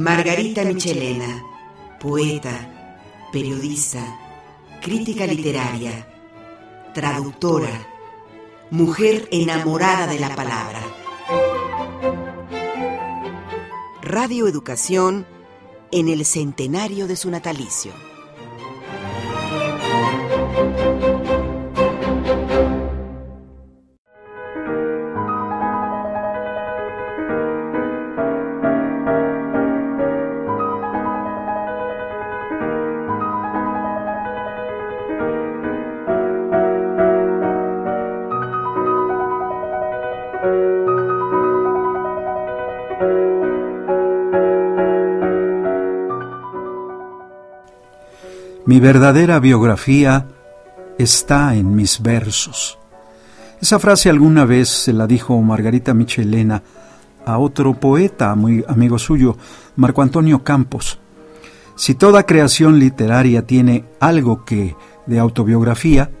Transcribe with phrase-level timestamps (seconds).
[0.00, 1.44] Margarita Michelena,
[2.00, 4.02] poeta, periodista,
[4.80, 6.08] crítica literaria,
[6.94, 7.86] traductora,
[8.70, 10.80] mujer enamorada de la palabra.
[14.00, 15.26] Radio Educación
[15.92, 17.92] en el centenario de su natalicio.
[48.70, 50.28] Mi verdadera biografía
[50.96, 52.78] está en mis versos.
[53.60, 56.62] Esa frase alguna vez se la dijo Margarita Michelena
[57.26, 59.36] a otro poeta, muy amigo suyo,
[59.74, 61.00] Marco Antonio Campos.
[61.74, 66.12] Si toda creación literaria tiene algo que de autobiografía,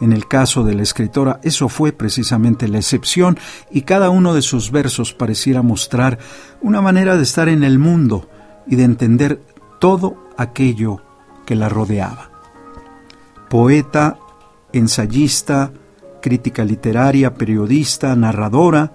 [0.00, 3.38] en el caso de la escritora, eso fue precisamente la excepción
[3.70, 6.20] y cada uno de sus versos pareciera mostrar
[6.62, 8.30] una manera de estar en el mundo
[8.66, 9.42] y de entender
[9.78, 11.02] todo aquello
[11.50, 12.30] que la rodeaba.
[13.48, 14.20] Poeta,
[14.72, 15.72] ensayista,
[16.22, 18.92] crítica literaria, periodista, narradora,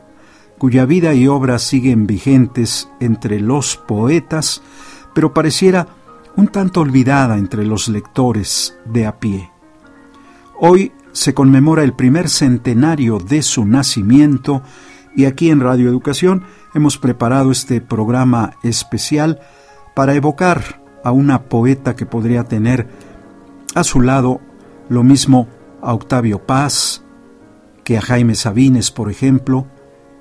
[0.57, 4.63] cuya vida y obra siguen vigentes entre los poetas,
[5.13, 5.85] pero pareciera
[6.37, 9.51] un tanto olvidada entre los lectores de a pie.
[10.57, 14.61] Hoy se conmemora el primer centenario de su nacimiento
[15.13, 19.41] y aquí en Radio Educación hemos preparado este programa especial
[19.93, 22.87] para evocar a una poeta que podría tener
[23.75, 24.41] a su lado
[24.89, 25.47] lo mismo
[25.81, 27.03] a Octavio Paz
[27.83, 29.67] que a Jaime Sabines, por ejemplo,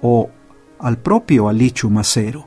[0.02, 0.28] o
[0.78, 2.46] al propio Alichu Macero,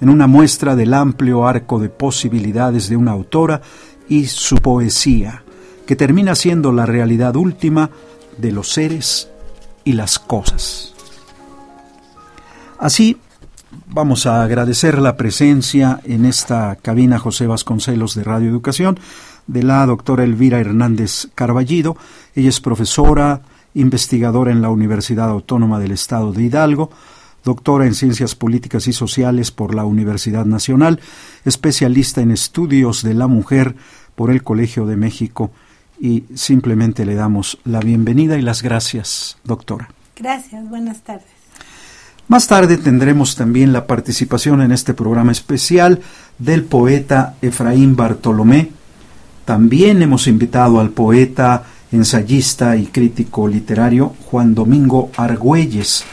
[0.00, 3.62] en una muestra del amplio arco de posibilidades de una autora
[4.08, 5.44] y su poesía,
[5.86, 7.90] que termina siendo la realidad última
[8.36, 9.30] de los seres
[9.84, 10.92] y las cosas.
[12.80, 13.18] Así,
[13.86, 18.98] Vamos a agradecer la presencia en esta cabina José Vasconcelos de Radio Educación
[19.46, 21.96] de la doctora Elvira Hernández Carballido.
[22.34, 23.42] Ella es profesora,
[23.74, 26.90] investigadora en la Universidad Autónoma del Estado de Hidalgo,
[27.44, 31.00] doctora en Ciencias Políticas y Sociales por la Universidad Nacional,
[31.44, 33.74] especialista en estudios de la mujer
[34.14, 35.50] por el Colegio de México
[35.98, 39.88] y simplemente le damos la bienvenida y las gracias, doctora.
[40.16, 41.39] Gracias, buenas tardes.
[42.30, 45.98] Más tarde tendremos también la participación en este programa especial
[46.38, 48.70] del poeta Efraín Bartolomé.
[49.44, 56.04] También hemos invitado al poeta, ensayista y crítico literario Juan Domingo Argüelles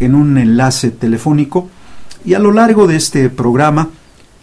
[0.00, 1.68] en un enlace telefónico
[2.24, 3.90] y a lo largo de este programa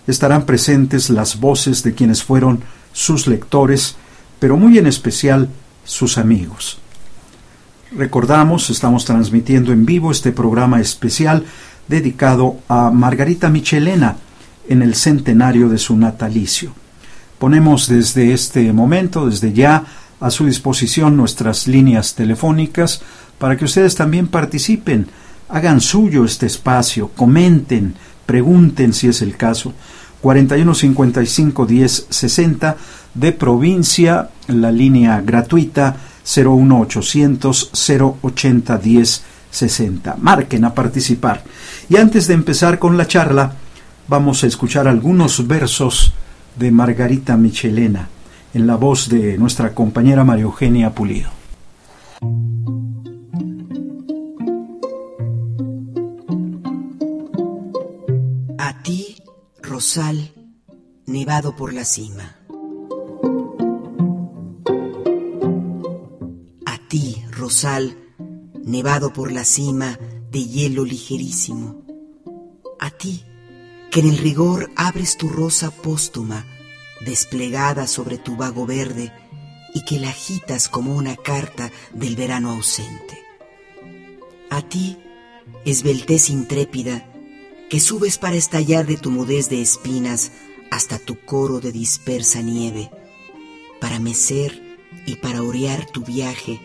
[0.05, 2.59] estarán presentes las voces de quienes fueron
[2.93, 3.95] sus lectores,
[4.37, 5.49] pero muy en especial
[5.83, 6.79] sus amigos.
[7.91, 11.45] Recordamos, estamos transmitiendo en vivo este programa especial
[11.87, 14.15] dedicado a Margarita Michelena
[14.67, 16.71] en el centenario de su natalicio.
[17.39, 19.85] Ponemos desde este momento, desde ya,
[20.19, 23.01] a su disposición nuestras líneas telefónicas
[23.39, 25.07] para que ustedes también participen,
[25.47, 27.95] hagan suyo este espacio, comenten,
[28.27, 29.73] pregunten si es el caso.
[30.21, 32.77] 4155 10 60
[33.15, 35.95] de provincia, la línea gratuita
[36.35, 37.71] 01800
[38.21, 40.15] 080 10 60.
[40.19, 41.43] Marquen a participar.
[41.89, 43.53] Y antes de empezar con la charla,
[44.07, 46.13] vamos a escuchar algunos versos
[46.55, 48.09] de Margarita Michelena
[48.53, 51.29] en la voz de nuestra compañera María Eugenia Pulido.
[58.57, 59.17] A ti,
[59.61, 60.31] Rosal,
[61.05, 62.38] nevado por la cima
[67.49, 67.97] rosal,
[68.63, 69.97] nevado por la cima
[70.29, 71.83] de hielo ligerísimo.
[72.79, 73.23] A ti,
[73.89, 76.45] que en el rigor abres tu rosa póstuma,
[77.03, 79.11] desplegada sobre tu vago verde,
[79.73, 83.17] y que la agitas como una carta del verano ausente.
[84.51, 84.99] A ti,
[85.65, 87.11] esbeltez intrépida,
[87.67, 90.31] que subes para estallar de tu mudez de espinas
[90.69, 92.91] hasta tu coro de dispersa nieve,
[93.81, 96.61] para mecer y para orear tu viaje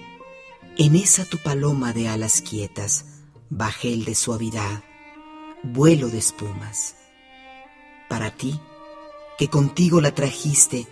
[0.76, 3.04] en esa tu paloma de alas quietas,
[3.48, 4.82] bajel de suavidad,
[5.62, 6.96] vuelo de espumas.
[8.08, 8.60] Para ti,
[9.38, 10.88] que contigo la trajiste,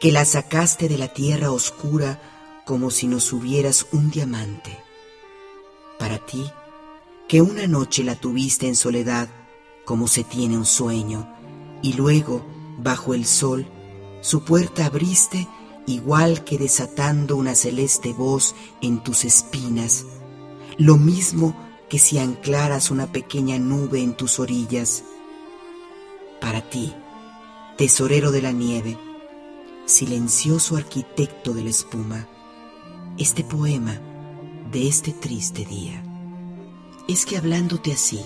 [0.00, 2.20] que la sacaste de la tierra oscura
[2.66, 4.78] como si nos hubieras un diamante.
[5.98, 6.44] Para ti,
[7.26, 9.30] que una noche la tuviste en soledad
[9.86, 11.26] como se tiene un sueño,
[11.80, 12.46] y luego,
[12.78, 13.66] bajo el sol,
[14.20, 15.48] su puerta abriste
[15.86, 20.04] igual que desatando una celeste voz en tus espinas,
[20.78, 21.56] lo mismo
[21.88, 25.04] que si anclaras una pequeña nube en tus orillas.
[26.40, 26.92] Para ti,
[27.76, 28.98] tesorero de la nieve,
[29.84, 32.28] silencioso arquitecto de la espuma,
[33.18, 34.00] este poema
[34.70, 36.02] de este triste día
[37.08, 38.20] es que hablándote así,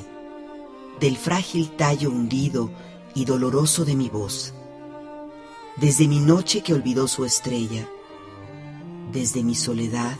[1.01, 2.71] del frágil tallo hundido
[3.15, 4.55] y doloroso de mi voz,
[5.77, 7.89] desde mi noche que olvidó su estrella,
[9.13, 10.17] desde mi soledad,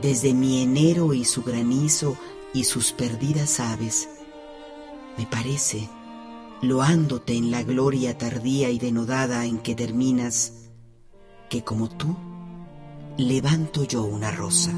[0.00, 2.16] desde mi enero y su granizo
[2.52, 4.08] y sus perdidas aves,
[5.16, 5.88] me parece,
[6.60, 10.52] loándote en la gloria tardía y denodada en que terminas,
[11.48, 12.16] que como tú,
[13.16, 14.72] levanto yo una rosa.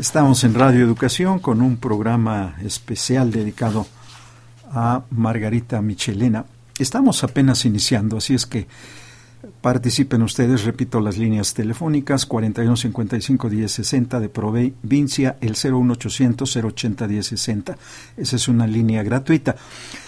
[0.00, 3.86] Estamos en Radio Educación con un programa especial dedicado
[4.72, 6.46] a Margarita Michelena.
[6.78, 8.66] Estamos apenas iniciando, así es que
[9.60, 10.64] participen ustedes.
[10.64, 17.76] Repito las líneas telefónicas 4155-1060 de provincia, el 01800 080 1060.
[18.16, 19.56] Esa es una línea gratuita.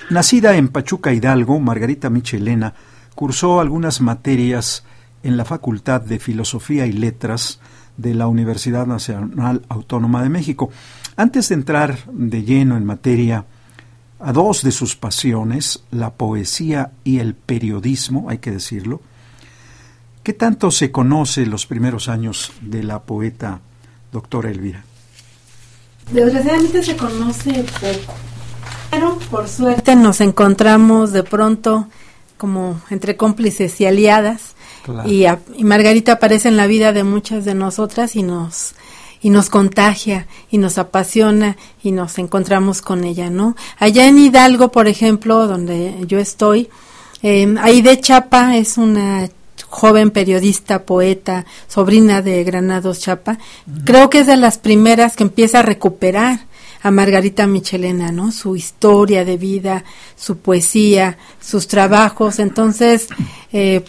[0.09, 2.73] Nacida en Pachuca Hidalgo, Margarita Michelena
[3.15, 4.85] cursó algunas materias
[5.23, 7.61] en la Facultad de Filosofía y Letras
[8.03, 10.71] de la Universidad Nacional Autónoma de México.
[11.17, 13.45] Antes de entrar de lleno en materia
[14.19, 19.01] a dos de sus pasiones, la poesía y el periodismo, hay que decirlo,
[20.23, 23.61] ¿qué tanto se conoce los primeros años de la poeta
[24.13, 24.85] doctora Elvira?
[26.13, 28.15] Desgraciadamente se conoce poco,
[28.91, 31.89] pero por suerte nos encontramos de pronto
[32.37, 34.55] como entre cómplices y aliadas
[35.07, 35.27] y,
[35.65, 38.75] Margarita aparece en la vida de muchas de nosotras y nos
[39.25, 43.55] y nos contagia y nos apasiona y nos encontramos con ella, ¿no?
[43.79, 46.69] Allá en Hidalgo, por ejemplo, donde yo estoy,
[47.23, 49.29] eh, Aide Chapa es una
[49.69, 53.39] joven periodista, poeta, sobrina de Granados Chapa.
[53.85, 56.41] Creo que es de las primeras que empieza a recuperar
[56.83, 58.33] a Margarita Michelena, ¿no?
[58.33, 59.85] Su historia de vida,
[60.17, 62.41] su poesía, sus trabajos.
[62.41, 63.07] Entonces,
[63.53, 63.85] eh,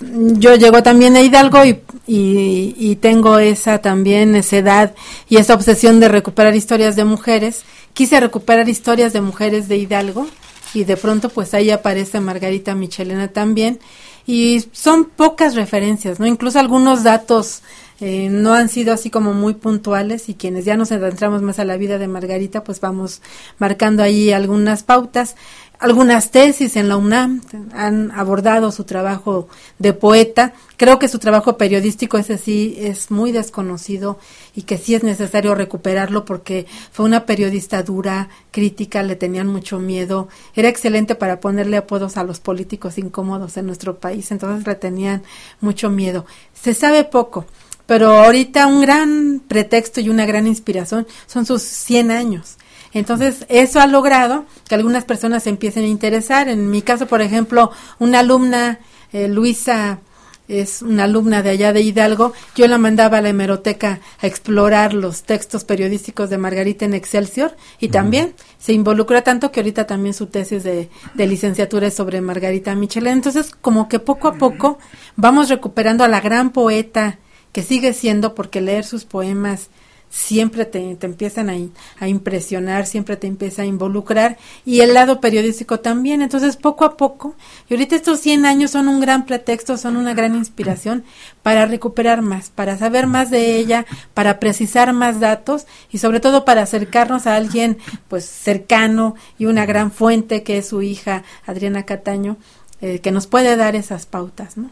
[0.00, 4.94] yo llego también a Hidalgo y, y, tengo esa también edad
[5.28, 7.64] y esa obsesión de recuperar historias de mujeres.
[7.94, 10.26] Quise recuperar historias de mujeres de Hidalgo
[10.74, 13.78] y de pronto pues ahí aparece Margarita Michelena también
[14.26, 16.26] y son pocas referencias, ¿no?
[16.26, 17.62] Incluso algunos datos
[18.00, 21.64] eh, no han sido así como muy puntuales y quienes ya nos adentramos más a
[21.64, 23.22] la vida de Margarita pues vamos
[23.58, 25.36] marcando ahí algunas pautas
[25.78, 27.42] algunas tesis en la UNAM
[27.72, 30.54] han abordado su trabajo de poeta.
[30.76, 34.18] Creo que su trabajo periodístico ese sí es muy desconocido
[34.54, 39.78] y que sí es necesario recuperarlo porque fue una periodista dura, crítica, le tenían mucho
[39.78, 40.28] miedo.
[40.54, 45.22] Era excelente para ponerle apodos a los políticos incómodos en nuestro país, entonces le tenían
[45.60, 46.24] mucho miedo.
[46.54, 47.44] Se sabe poco,
[47.86, 52.56] pero ahorita un gran pretexto y una gran inspiración son sus 100 años
[52.98, 56.48] entonces, eso ha logrado que algunas personas se empiecen a interesar.
[56.48, 58.78] En mi caso, por ejemplo, una alumna,
[59.12, 60.00] eh, Luisa,
[60.48, 64.94] es una alumna de allá de Hidalgo, yo la mandaba a la hemeroteca a explorar
[64.94, 70.14] los textos periodísticos de Margarita en Excelsior y también se involucra tanto que ahorita también
[70.14, 73.14] su tesis de, de licenciatura es sobre Margarita Michelin.
[73.14, 74.78] Entonces, como que poco a poco
[75.16, 77.18] vamos recuperando a la gran poeta
[77.52, 79.70] que sigue siendo, porque leer sus poemas
[80.16, 81.56] siempre te, te empiezan a,
[82.00, 86.22] a, impresionar, siempre te empieza a involucrar y el lado periodístico también.
[86.22, 87.34] Entonces, poco a poco,
[87.68, 91.04] y ahorita estos 100 años son un gran pretexto, son una gran inspiración
[91.42, 96.46] para recuperar más, para saber más de ella, para precisar más datos y sobre todo
[96.46, 97.76] para acercarnos a alguien
[98.08, 102.38] pues cercano y una gran fuente que es su hija Adriana Cataño,
[102.80, 104.70] eh, que nos puede dar esas pautas, ¿no?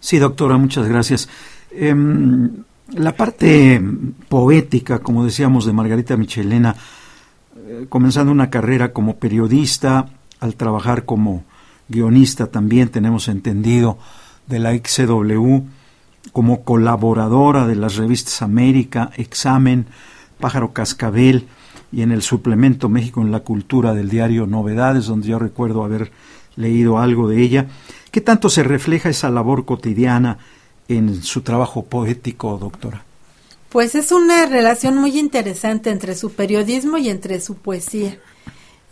[0.00, 1.30] Sí, doctora, muchas gracias.
[1.70, 2.62] Em,
[2.94, 3.82] la parte
[4.28, 6.76] poética, como decíamos, de Margarita Michelena,
[7.56, 10.06] eh, comenzando una carrera como periodista,
[10.40, 11.44] al trabajar como
[11.88, 13.98] guionista también tenemos entendido
[14.46, 15.62] de la XCW,
[16.32, 19.86] como colaboradora de las revistas América, Examen,
[20.40, 21.46] Pájaro Cascabel
[21.92, 26.10] y en el suplemento México en la Cultura del diario Novedades, donde yo recuerdo haber
[26.56, 27.66] leído algo de ella.
[28.10, 30.38] ¿Qué tanto se refleja esa labor cotidiana
[30.88, 33.04] en su trabajo poético, doctora?
[33.68, 38.18] Pues es una relación muy interesante entre su periodismo y entre su poesía.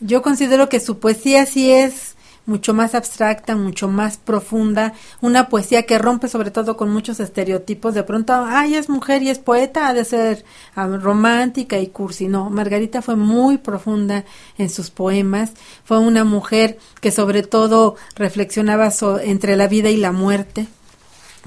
[0.01, 2.15] Yo considero que su poesía sí es
[2.47, 7.95] mucho más abstracta, mucho más profunda, una poesía que rompe sobre todo con muchos estereotipos.
[7.95, 12.29] De pronto, ay, es mujer y es poeta, ha de ser ah, romántica y cursi.
[12.29, 14.25] No, Margarita fue muy profunda
[14.59, 15.53] en sus poemas,
[15.85, 20.67] fue una mujer que sobre todo reflexionaba entre la vida y la muerte,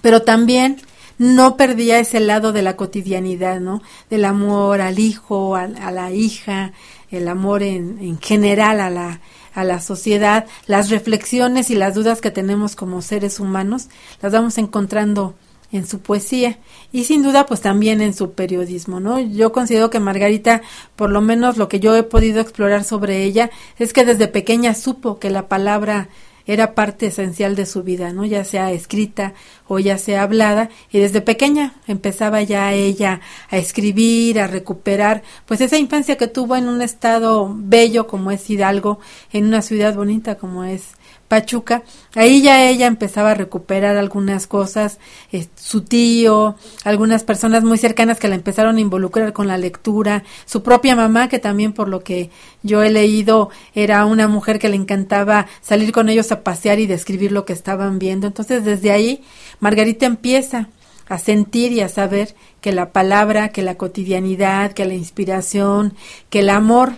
[0.01, 0.77] pero también
[1.17, 3.81] no perdía ese lado de la cotidianidad, ¿no?
[4.09, 6.73] Del amor al hijo, a, la hija,
[7.09, 9.21] el amor en, en general a la,
[9.53, 13.87] a la sociedad, las reflexiones y las dudas que tenemos como seres humanos,
[14.21, 15.33] las vamos encontrando
[15.71, 16.59] en su poesía
[16.91, 19.19] y sin duda pues también en su periodismo, ¿no?
[19.19, 20.61] Yo considero que Margarita,
[20.95, 23.49] por lo menos lo que yo he podido explorar sobre ella,
[23.79, 26.09] es que desde pequeña supo que la palabra
[26.47, 28.25] era parte esencial de su vida, ¿no?
[28.25, 29.33] Ya sea escrita
[29.67, 35.61] o ya sea hablada, y desde pequeña empezaba ya ella a escribir, a recuperar, pues
[35.61, 38.99] esa infancia que tuvo en un estado bello como es Hidalgo,
[39.33, 40.96] en una ciudad bonita como es
[41.27, 41.83] Pachuca,
[42.15, 44.97] ahí ya ella empezaba a recuperar algunas cosas,
[45.31, 46.55] eh, su tío,
[46.85, 51.27] algunas personas muy cercanas que la empezaron a involucrar con la lectura, su propia mamá,
[51.27, 52.29] que también por lo que
[52.63, 56.87] yo he leído era una mujer que le encantaba salir con ellos a pasear y
[56.87, 58.27] describir lo que estaban viendo.
[58.27, 59.23] Entonces desde ahí
[59.59, 60.69] Margarita empieza
[61.09, 65.93] a sentir y a saber que la palabra, que la cotidianidad, que la inspiración,
[66.29, 66.93] que el amor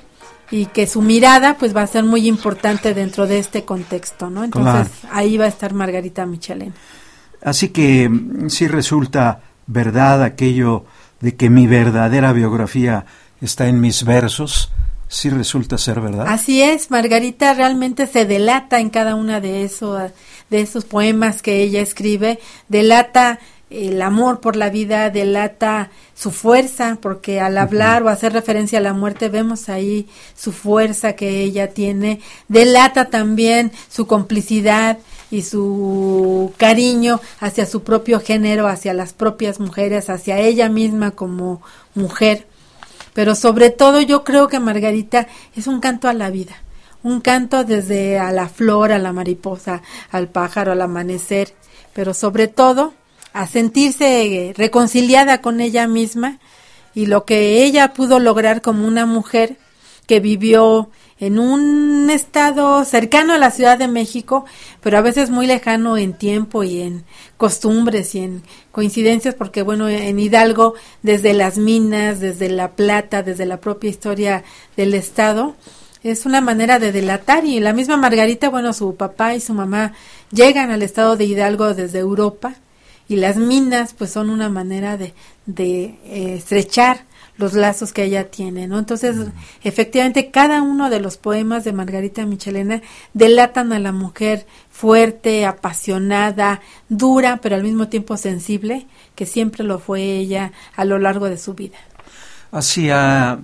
[0.52, 4.44] y que su mirada pues va a ser muy importante dentro de este contexto, ¿no?
[4.44, 6.74] Entonces ahí va a estar Margarita Michelena.
[7.42, 10.86] Así que mm, sí resulta verdad aquello
[11.22, 13.06] de que mi verdadera biografía
[13.42, 14.72] está en mis versos,
[15.08, 16.26] sí resulta ser verdad.
[16.28, 20.12] Así es, Margarita realmente se delata en cada una de esos
[20.50, 22.40] de esos poemas que ella escribe,
[22.70, 28.80] delata el amor por la vida, delata su fuerza, porque al hablar o hacer referencia
[28.80, 34.98] a la muerte vemos ahí su fuerza que ella tiene, delata también su complicidad
[35.32, 41.62] y su cariño hacia su propio género, hacia las propias mujeres, hacia ella misma como
[41.94, 42.48] mujer.
[43.14, 46.56] Pero sobre todo yo creo que Margarita es un canto a la vida,
[47.04, 51.54] un canto desde a la flor, a la mariposa, al pájaro, al amanecer,
[51.94, 52.94] pero sobre todo
[53.34, 56.40] a sentirse reconciliada con ella misma
[56.96, 59.58] y lo que ella pudo lograr como una mujer
[60.08, 64.46] que vivió en un estado cercano a la Ciudad de México,
[64.82, 67.04] pero a veces muy lejano en tiempo y en
[67.38, 73.46] costumbres y en coincidencias, porque bueno, en Hidalgo, desde las minas, desde la plata, desde
[73.46, 74.44] la propia historia
[74.78, 75.56] del estado,
[76.04, 79.94] es una manera de delatar y la misma Margarita, bueno, su papá y su mamá
[80.32, 82.56] llegan al estado de Hidalgo desde Europa
[83.10, 85.14] y las minas pues son una manera de,
[85.46, 88.78] de eh, estrechar los lazos que ella tiene, ¿no?
[88.78, 89.16] Entonces,
[89.64, 92.82] efectivamente, cada uno de los poemas de Margarita Michelena
[93.14, 99.80] delatan a la mujer fuerte, apasionada, dura, pero al mismo tiempo sensible, que siempre lo
[99.80, 101.78] fue ella a lo largo de su vida.
[102.52, 103.40] Hacia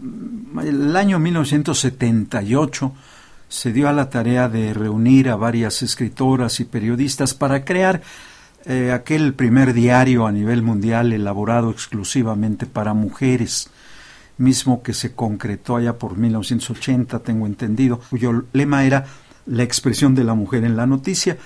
[0.62, 2.91] el año 1978
[3.48, 8.01] se dio a la tarea de reunir a varias escritoras y periodistas para crear
[8.65, 13.69] eh, aquel primer diario a nivel mundial elaborado exclusivamente para mujeres,
[14.38, 19.05] mismo que se concretó allá por 1980, tengo entendido, cuyo lema era
[19.45, 21.38] la expresión de la mujer en la noticia.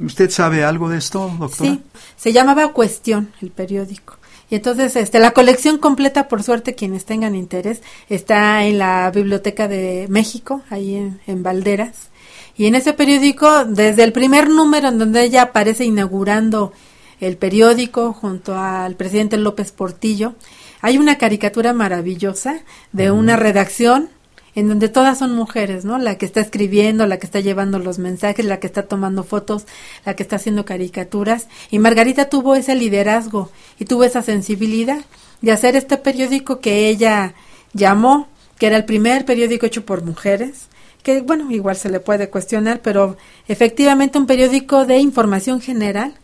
[0.00, 1.72] ¿Usted sabe algo de esto, doctora?
[1.72, 1.82] Sí,
[2.16, 4.16] se llamaba Cuestión el periódico.
[4.48, 9.68] Y entonces, este, la colección completa, por suerte, quienes tengan interés, está en la Biblioteca
[9.68, 12.11] de México, ahí en, en Valderas.
[12.56, 16.72] Y en ese periódico, desde el primer número en donde ella aparece inaugurando
[17.20, 20.34] el periódico junto al presidente López Portillo,
[20.80, 22.60] hay una caricatura maravillosa
[22.92, 24.10] de una redacción
[24.54, 25.98] en donde todas son mujeres, ¿no?
[25.98, 29.64] La que está escribiendo, la que está llevando los mensajes, la que está tomando fotos,
[30.04, 31.48] la que está haciendo caricaturas.
[31.70, 35.00] Y Margarita tuvo ese liderazgo y tuvo esa sensibilidad
[35.40, 37.34] de hacer este periódico que ella
[37.72, 38.28] llamó,
[38.58, 40.68] que era el primer periódico hecho por mujeres,
[41.02, 43.16] que bueno, igual se le puede cuestionar, pero
[43.48, 46.14] efectivamente un periódico de información general,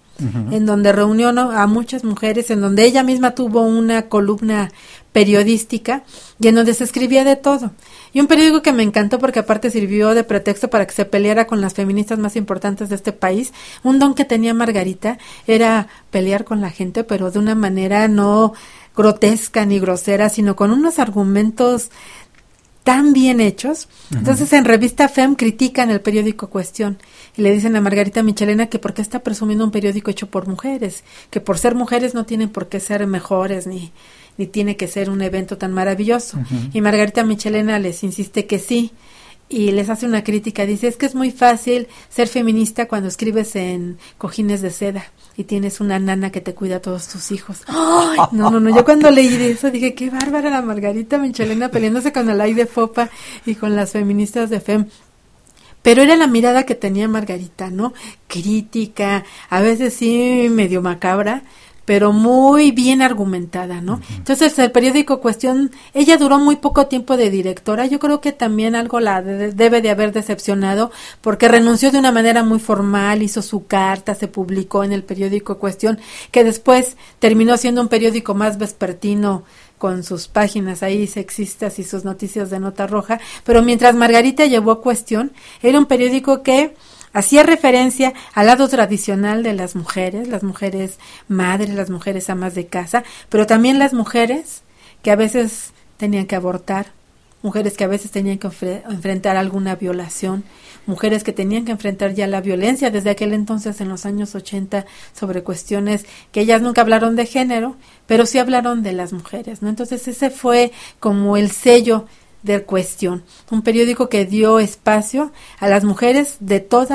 [0.50, 4.73] en donde reunió a muchas mujeres, en donde ella misma tuvo una columna
[5.12, 6.02] periodística
[6.40, 7.70] y en donde se escribía de todo.
[8.12, 11.47] Y un periódico que me encantó porque aparte sirvió de pretexto para que se peleara
[11.47, 13.52] con las feministas más importantes de este país.
[13.85, 18.54] Un don que tenía Margarita era pelear con la gente, pero de una manera no
[18.97, 21.90] grotesca ni grosera, sino con unos argumentos
[22.88, 23.87] tan bien hechos.
[24.14, 26.97] Entonces en revista FEM critican el periódico Cuestión
[27.37, 30.49] y le dicen a Margarita Michelena que por qué está presumiendo un periódico hecho por
[30.49, 33.92] mujeres, que por ser mujeres no tienen por qué ser mejores ni,
[34.38, 36.38] ni tiene que ser un evento tan maravilloso.
[36.73, 38.92] Y Margarita Michelena les insiste que sí,
[39.48, 40.66] y les hace una crítica.
[40.66, 45.04] Dice, es que es muy fácil ser feminista cuando escribes en cojines de seda
[45.36, 47.62] y tienes una nana que te cuida a todos tus hijos.
[48.32, 52.28] no, no, no, yo cuando leí eso dije, qué bárbara la Margarita Michelena peleándose con
[52.28, 53.08] el de Fopa
[53.46, 54.86] y con las feministas de FEM.
[55.80, 57.94] Pero era la mirada que tenía Margarita, ¿no?
[58.26, 61.44] Crítica, a veces sí medio macabra,
[61.88, 64.02] pero muy bien argumentada, ¿no?
[64.14, 68.76] Entonces el periódico Cuestión, ella duró muy poco tiempo de directora, yo creo que también
[68.76, 70.90] algo la debe de haber decepcionado
[71.23, 75.57] porque renunció de una manera muy formal, hizo su carta, se publicó en el periódico
[75.57, 75.99] Cuestión,
[76.30, 79.45] que después terminó siendo un periódico más vespertino
[79.78, 84.83] con sus páginas ahí sexistas y sus noticias de nota roja, pero mientras Margarita llevó
[84.83, 86.75] Cuestión, era un periódico que
[87.18, 92.66] hacía referencia al lado tradicional de las mujeres, las mujeres madres, las mujeres amas de
[92.66, 94.62] casa, pero también las mujeres
[95.02, 96.87] que a veces tenían que abortar,
[97.42, 100.44] mujeres que a veces tenían que enfrentar alguna violación,
[100.87, 104.87] mujeres que tenían que enfrentar ya la violencia desde aquel entonces en los años 80
[105.12, 109.68] sobre cuestiones que ellas nunca hablaron de género, pero sí hablaron de las mujeres, ¿no?
[109.68, 110.70] Entonces ese fue
[111.00, 112.06] como el sello
[112.42, 116.88] de Cuestión, un periódico que dio espacio a las mujeres de todos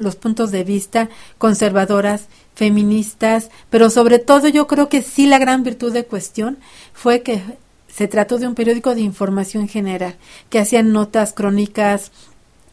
[0.00, 5.62] los puntos de vista, conservadoras, feministas, pero sobre todo yo creo que sí la gran
[5.62, 6.58] virtud de Cuestión
[6.92, 7.40] fue que
[7.88, 10.16] se trató de un periódico de información general,
[10.50, 12.12] que hacían notas, crónicas,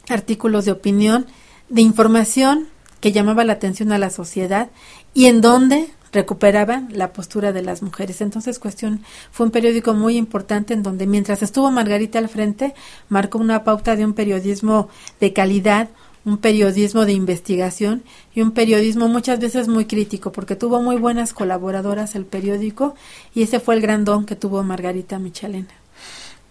[0.10, 1.26] artículos de opinión,
[1.70, 2.68] de información
[3.00, 4.70] que llamaba la atención a la sociedad
[5.14, 8.22] y en donde recuperaban la postura de las mujeres.
[8.22, 12.74] Entonces, Cuestión fue un periódico muy importante en donde mientras estuvo Margarita al frente,
[13.10, 15.90] marcó una pauta de un periodismo de calidad,
[16.24, 18.04] un periodismo de investigación
[18.34, 22.96] y un periodismo muchas veces muy crítico, porque tuvo muy buenas colaboradoras el periódico
[23.36, 25.76] y ese fue el gran don que tuvo Margarita Michelena.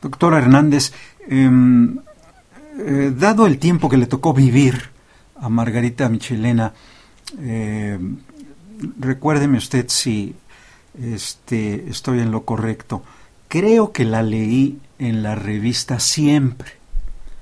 [0.01, 0.93] Doctora Hernández,
[1.27, 1.99] em,
[2.79, 4.91] eh, dado el tiempo que le tocó vivir
[5.37, 6.73] a Margarita Michelena,
[7.41, 7.99] eh,
[8.99, 10.35] recuérdeme usted si
[11.01, 13.03] este, estoy en lo correcto.
[13.49, 16.85] Creo que la leí en la revista Siempre.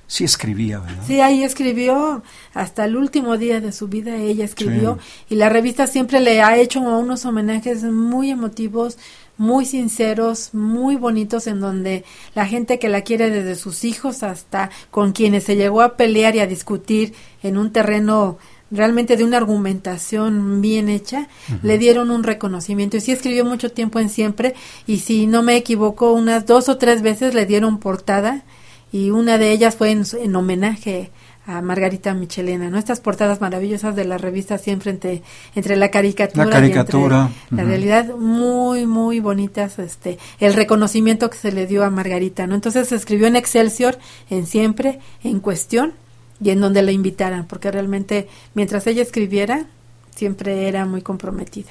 [0.07, 1.05] Sí escribía, ¿verdad?
[1.07, 4.98] Sí, ahí escribió hasta el último día de su vida, ella escribió
[5.31, 8.98] y la revista siempre le ha hecho unos homenajes muy emotivos,
[9.38, 14.68] muy sinceros, muy bonitos, en donde la gente que la quiere desde sus hijos hasta
[14.90, 18.37] con quienes se llegó a pelear y a discutir en un terreno
[18.72, 21.28] realmente de una argumentación bien hecha,
[21.62, 22.96] le dieron un reconocimiento.
[22.96, 24.54] Y sí escribió mucho tiempo en siempre,
[24.87, 28.42] y si no me equivoco, unas dos o tres veces le dieron portada,
[28.90, 31.11] y una de ellas fue en, homenaje
[31.46, 32.78] a Margarita Michelena, ¿no?
[32.78, 35.22] Estas portadas maravillosas de la revista siempre entre,
[35.54, 37.30] entre la caricatura, la, caricatura.
[37.50, 42.54] la realidad, muy, muy bonitas, este, el reconocimiento que se le dio a Margarita, ¿no?
[42.54, 43.98] Entonces escribió en Excelsior,
[44.30, 45.94] en siempre, en cuestión,
[46.42, 49.66] y en donde la invitaran, porque realmente mientras ella escribiera,
[50.14, 51.70] siempre era muy comprometida.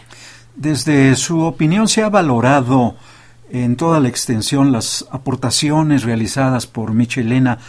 [0.56, 2.96] Desde su opinión, ¿se ha valorado
[3.50, 7.60] en toda la extensión las aportaciones realizadas por Michelena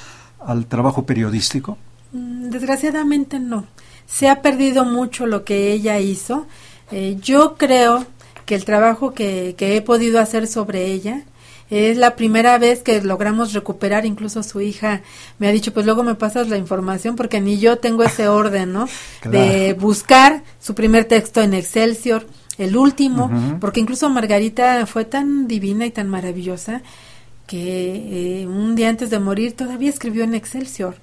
[0.41, 1.77] al trabajo periodístico?
[2.13, 3.67] Mm, desgraciadamente no.
[4.07, 6.47] Se ha perdido mucho lo que ella hizo.
[6.91, 8.05] Eh, yo creo
[8.47, 11.25] que el trabajo que, que he podido hacer sobre ella
[11.73, 15.01] es la primera vez que logramos recuperar, incluso su hija
[15.39, 18.75] me ha dicho, pues luego me pasas la información porque ni yo tengo ese orden,
[18.75, 18.89] ¿no?
[19.25, 22.27] De buscar su primer texto en Excelsior,
[22.59, 26.83] el último, porque incluso Margarita fue tan divina y tan maravillosa
[27.47, 30.97] que eh, un día antes de morir todavía escribió en Excelsior.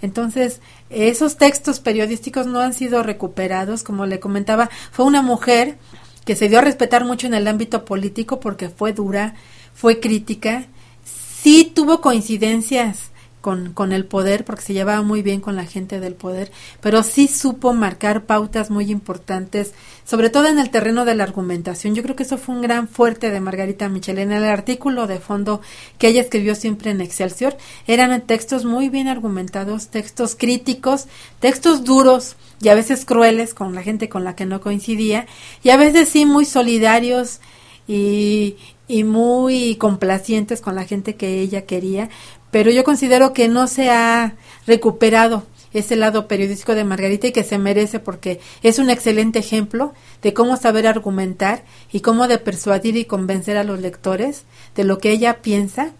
[0.00, 5.76] Entonces, esos textos periodísticos no han sido recuperados, como le comentaba, fue una mujer
[6.24, 9.34] que se dio a respetar mucho en el ámbito político porque fue dura,
[9.74, 10.66] fue crítica,
[11.04, 13.10] sí tuvo coincidencias
[13.42, 17.02] con, con, el poder, porque se llevaba muy bien con la gente del poder, pero
[17.02, 19.74] sí supo marcar pautas muy importantes,
[20.06, 21.94] sobre todo en el terreno de la argumentación.
[21.94, 24.38] Yo creo que eso fue un gran fuerte de Margarita Michelena.
[24.38, 25.60] El artículo de fondo
[25.98, 31.06] que ella escribió siempre en Excelsior eran textos muy bien argumentados, textos críticos,
[31.40, 35.26] textos duros y a veces crueles con la gente con la que no coincidía,
[35.62, 37.40] y a veces sí muy solidarios
[37.86, 38.56] y,
[38.88, 42.10] y muy complacientes con la gente que ella quería,
[42.50, 44.34] pero yo considero que no se ha
[44.66, 49.92] recuperado ese lado periodístico de Margarita y que se merece porque es un excelente ejemplo
[50.22, 54.44] de cómo saber argumentar y cómo de persuadir y convencer a los lectores
[54.76, 55.90] de lo que ella piensa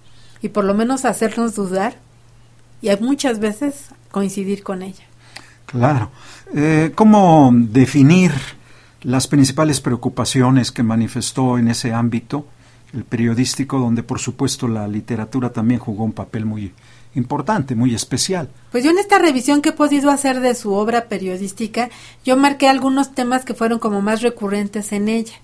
[0.43, 1.97] y por lo menos hacernos dudar
[2.83, 5.05] y muchas veces coincidir con ella.
[5.67, 6.11] Claro.
[6.55, 8.31] Eh, ¿Cómo definir
[9.03, 12.47] las principales preocupaciones que manifestó en ese ámbito
[12.95, 16.73] el periodístico, donde por supuesto la literatura también jugó un papel muy
[17.15, 18.49] importante, muy especial.
[18.73, 21.91] Pues yo en esta revisión que he podido hacer de su obra periodística,
[22.25, 25.35] yo marqué algunos temas que fueron como más recurrentes en ella.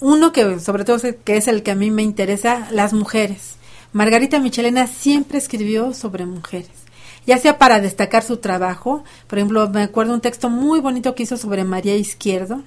[0.00, 3.56] Uno que sobre todo que es el que a mí me interesa, las mujeres.
[3.92, 6.80] Margarita Michelena siempre escribió sobre mujeres
[7.26, 11.24] ya sea para destacar su trabajo, por ejemplo, me acuerdo un texto muy bonito que
[11.24, 12.62] hizo sobre María Izquierdo,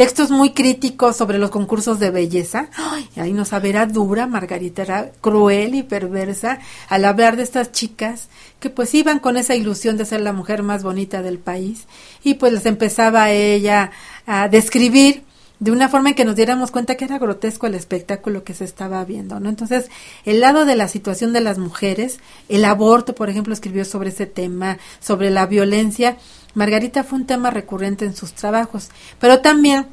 [0.00, 2.70] textos muy críticos sobre los concursos de belleza.
[3.16, 6.58] Ahí no sabe, era dura, Margarita era cruel y perversa
[6.88, 10.62] al hablar de estas chicas que pues iban con esa ilusión de ser la mujer
[10.62, 11.86] más bonita del país
[12.24, 13.90] y pues les empezaba ella
[14.24, 15.22] a describir
[15.58, 18.64] de una forma en que nos diéramos cuenta que era grotesco el espectáculo que se
[18.64, 19.50] estaba viendo, ¿no?
[19.50, 19.90] Entonces,
[20.24, 24.24] el lado de la situación de las mujeres, el aborto, por ejemplo, escribió sobre ese
[24.24, 26.16] tema, sobre la violencia.
[26.54, 29.86] Margarita fue un tema recurrente en sus trabajos, pero también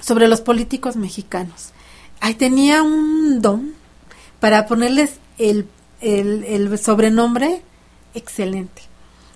[0.00, 1.70] sobre los políticos mexicanos.
[2.20, 3.72] Ahí tenía un don
[4.40, 5.66] para ponerles el,
[6.00, 7.62] el, el sobrenombre
[8.14, 8.82] excelente.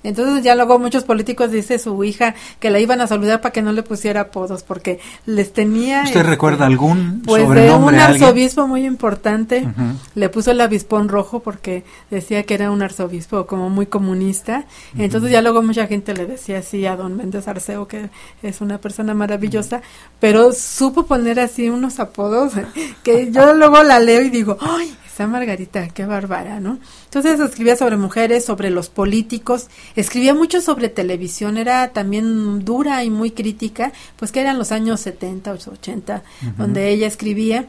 [0.02, 3.62] Entonces ya luego muchos políticos dice su hija que la iban a saludar para que
[3.62, 8.00] no le pusiera apodos porque les tenía ¿Usted este, recuerda algún pues sobrenombre de un
[8.00, 9.68] arzobispo muy importante.
[10.14, 14.64] Le puso el avispón rojo porque decía que era un arzobispo como muy comunista.
[14.96, 18.10] Entonces ya luego mucha gente le decía así a don Méndez Arceo que
[18.42, 19.82] es una persona maravillosa
[20.20, 22.52] pero supo poner así unos apodos
[23.02, 24.94] que yo luego la leo y digo ay
[25.26, 26.78] Margarita, qué bárbara, ¿no?
[27.04, 33.10] Entonces escribía sobre mujeres, sobre los políticos, escribía mucho sobre televisión, era también dura y
[33.10, 36.22] muy crítica, pues que eran los años 70, 80,
[36.56, 37.66] donde ella escribía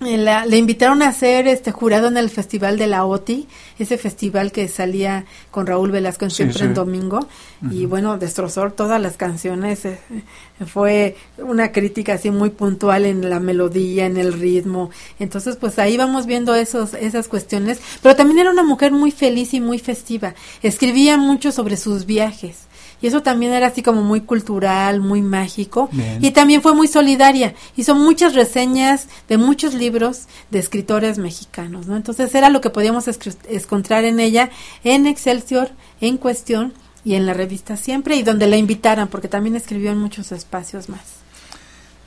[0.00, 4.52] la, le invitaron a ser este jurado en el festival de la OTI, ese festival
[4.52, 7.20] que salía con Raúl Velasco siempre en domingo,
[7.70, 9.98] y bueno, destrozó todas las canciones, eh,
[10.66, 15.96] fue una crítica así muy puntual en la melodía, en el ritmo, entonces pues ahí
[15.96, 20.34] vamos viendo esos, esas cuestiones, pero también era una mujer muy feliz y muy festiva,
[20.62, 22.68] escribía mucho sobre sus viajes,
[23.00, 25.88] y eso también era así como muy cultural, muy mágico
[26.20, 27.54] y también fue muy solidaria.
[27.76, 31.96] Hizo muchas reseñas de muchos libros de escritores mexicanos, ¿no?
[31.96, 33.06] Entonces era lo que podíamos
[33.48, 34.50] encontrar en ella
[34.84, 36.72] en Excelsior, en Cuestión
[37.04, 40.88] y en la revista Siempre y donde la invitaran porque también escribió en muchos espacios
[40.88, 41.18] más.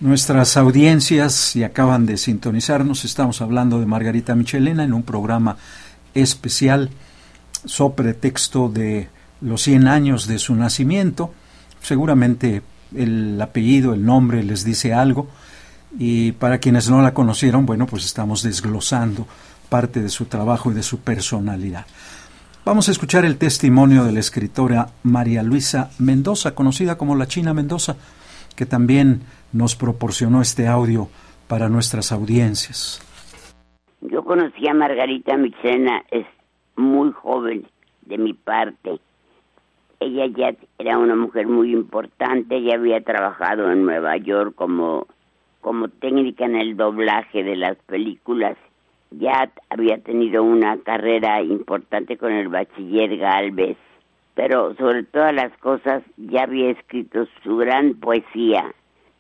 [0.02, 5.58] Nuestras audiencias, si acaban de sintonizarnos, estamos hablando de Margarita Michelena en un programa
[6.16, 6.90] especial
[7.66, 9.10] sobre texto de
[9.42, 11.34] los 100 años de su nacimiento.
[11.82, 12.62] Seguramente
[12.96, 15.28] el apellido, el nombre les dice algo.
[15.98, 19.28] Y para quienes no la conocieron, bueno, pues estamos desglosando
[19.70, 21.86] parte de su trabajo y de su personalidad.
[22.64, 27.54] Vamos a escuchar el testimonio de la escritora María Luisa Mendoza, conocida como la China
[27.54, 27.96] Mendoza,
[28.56, 31.10] que también nos proporcionó este audio
[31.48, 33.02] para nuestras audiencias.
[34.02, 36.26] Yo conocí a Margarita Mixena, es
[36.76, 37.68] muy joven
[38.06, 39.00] de mi parte
[40.02, 45.08] ella ya era una mujer muy importante, ella había trabajado en Nueva York como,
[45.62, 48.58] como técnica en el doblaje de las películas,
[49.12, 53.78] ya había tenido una carrera importante con el bachiller Galvez,
[54.34, 58.74] pero sobre todas las cosas ya había escrito su gran poesía,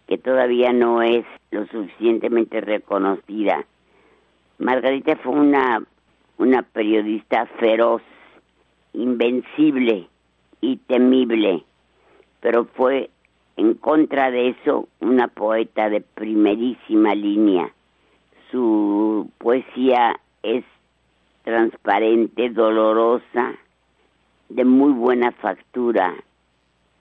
[0.07, 3.65] que todavía no es lo suficientemente reconocida.
[4.57, 5.83] Margarita fue una,
[6.39, 8.01] una periodista feroz,
[8.93, 10.07] invencible,
[10.61, 11.63] y temible,
[12.39, 13.09] pero fue
[13.57, 17.73] en contra de eso una poeta de primerísima línea.
[18.51, 20.63] Su poesía es
[21.43, 23.55] transparente, dolorosa,
[24.49, 26.13] de muy buena factura,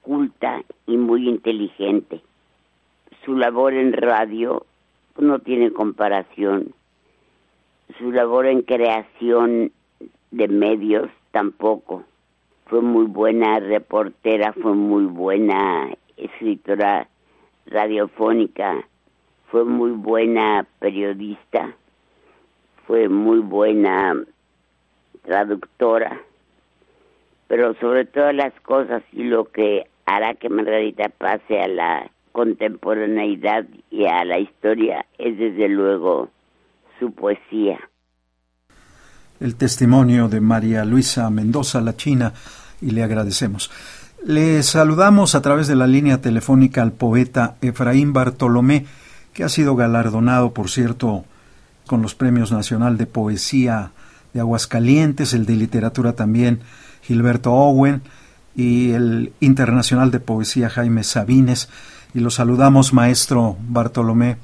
[0.03, 2.21] culta y muy inteligente.
[3.25, 4.65] Su labor en radio
[5.19, 6.73] no tiene comparación.
[7.99, 9.73] Su labor en creación
[10.31, 12.05] de medios tampoco
[12.71, 17.09] fue muy buena reportera, fue muy buena escritora
[17.67, 18.87] radiofónica,
[19.51, 21.75] fue muy buena periodista,
[22.87, 24.15] fue muy buena
[25.23, 26.21] traductora,
[27.49, 33.67] pero sobre todas las cosas y lo que hará que Margarita pase a la contemporaneidad
[33.91, 36.29] y a la historia es desde luego
[37.01, 37.81] su poesía.
[39.41, 42.35] El testimonio de María Luisa Mendoza, la China,
[42.81, 43.71] y le agradecemos.
[44.25, 48.87] Le saludamos a través de la línea telefónica al poeta Efraín Bartolomé,
[49.33, 51.25] que ha sido galardonado, por cierto,
[51.87, 53.93] con los Premios Nacional de Poesía
[54.33, 56.61] de Aguascalientes, el de Literatura también
[57.03, 58.03] Gilberto Owen
[58.55, 61.71] y el Internacional de Poesía Jaime Sabines.
[62.15, 64.37] Y lo saludamos, maestro Bartolomé.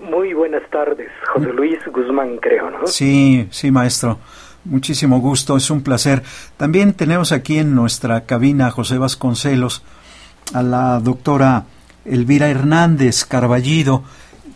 [0.00, 2.86] Muy buenas tardes, José Luis Guzmán, creo, ¿no?
[2.86, 4.18] Sí, sí, maestro.
[4.64, 6.22] Muchísimo gusto, es un placer.
[6.56, 9.82] También tenemos aquí en nuestra cabina José Vasconcelos
[10.54, 11.64] a la doctora
[12.04, 14.04] Elvira Hernández Carballido,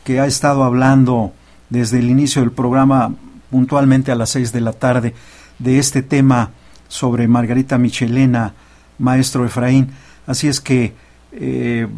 [0.05, 1.33] que ha estado hablando
[1.71, 3.13] desde el inicio del programa
[3.51, 5.13] puntualmente a las seis de la tarde
[5.59, 6.51] de este tema
[6.87, 8.55] sobre Margarita Michelena,
[8.99, 9.91] maestro Efraín.
[10.29, 10.95] Así es que
[11.33, 11.89] eh,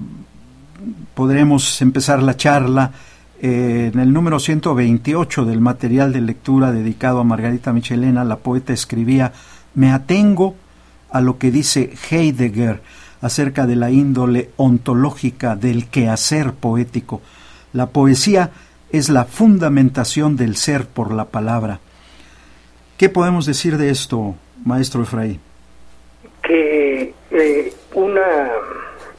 [1.15, 2.93] podremos empezar la charla
[3.41, 8.25] eh, en el número 128 del material de lectura dedicado a Margarita Michelena.
[8.25, 9.33] La poeta escribía,
[9.75, 10.57] me atengo
[11.11, 12.81] a lo que dice Heidegger
[13.21, 17.21] acerca de la índole ontológica del quehacer poético.
[17.73, 18.51] La poesía
[18.91, 21.81] es la fundamentación del ser por la palabra.
[22.97, 25.41] ¿Qué podemos decir de esto, maestro Efraín?
[26.43, 28.51] Que eh, una,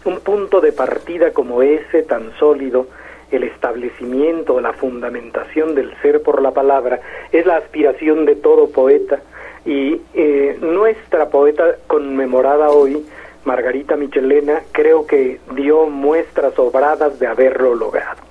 [0.05, 2.87] un punto de partida como ese, tan sólido,
[3.31, 6.99] el establecimiento, la fundamentación del ser por la palabra,
[7.31, 9.21] es la aspiración de todo poeta
[9.65, 13.05] y eh, nuestra poeta conmemorada hoy,
[13.45, 18.21] Margarita Michelena, creo que dio muestras obradas de haberlo logrado.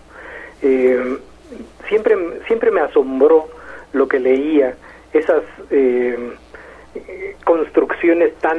[0.62, 1.18] Eh,
[1.88, 3.48] siempre, siempre me asombró
[3.92, 4.74] lo que leía,
[5.12, 6.32] esas eh,
[7.44, 8.58] construcciones tan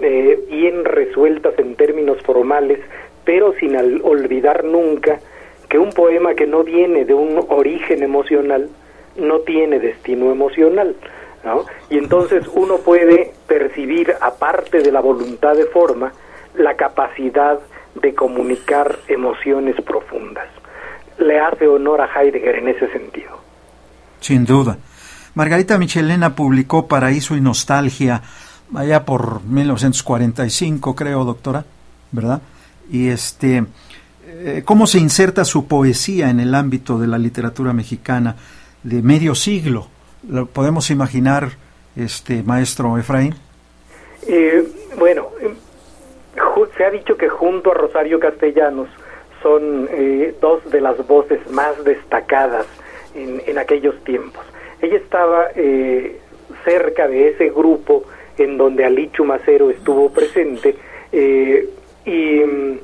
[0.00, 2.78] eh, bien resueltas en términos formales,
[3.24, 5.20] pero sin olvidar nunca
[5.68, 8.68] que un poema que no viene de un origen emocional
[9.16, 10.96] no tiene destino emocional.
[11.44, 11.64] ¿no?
[11.90, 16.12] Y entonces uno puede percibir, aparte de la voluntad de forma,
[16.56, 17.58] la capacidad
[17.94, 20.48] de comunicar emociones profundas
[21.18, 23.38] le hace honor a Heidegger en ese sentido.
[24.20, 24.78] Sin duda.
[25.34, 28.22] Margarita Michelena publicó Paraíso y Nostalgia
[28.74, 31.64] allá por 1945, creo, doctora,
[32.12, 32.42] ¿verdad?
[32.90, 33.64] Y este,
[34.38, 38.36] eh, ¿cómo se inserta su poesía en el ámbito de la literatura mexicana
[38.82, 39.88] de medio siglo?
[40.28, 41.50] ¿Lo podemos imaginar,
[41.96, 43.34] este maestro Efraín?
[44.26, 44.66] Eh,
[44.98, 45.28] bueno,
[46.76, 48.88] se ha dicho que junto a Rosario Castellanos
[49.42, 52.66] son eh, dos de las voces más destacadas
[53.14, 54.44] en, aquellos tiempos.
[54.80, 56.18] Ella estaba eh,
[56.64, 58.04] cerca de ese grupo
[58.36, 60.76] en donde Alichu Macero estuvo presente
[61.10, 61.68] eh,
[62.04, 62.78] y mm,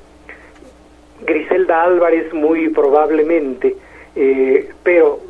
[1.24, 3.76] Griselda Álvarez muy probablemente,
[4.82, 5.20] pero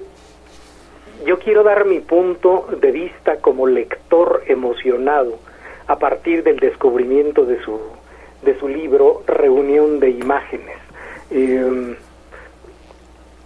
[1.24, 5.38] yo quiero dar mi punto de vista como lector emocionado
[5.86, 7.78] a partir del descubrimiento de su,
[8.42, 10.76] de su libro Reunión de Imágenes.
[11.30, 11.96] Eh,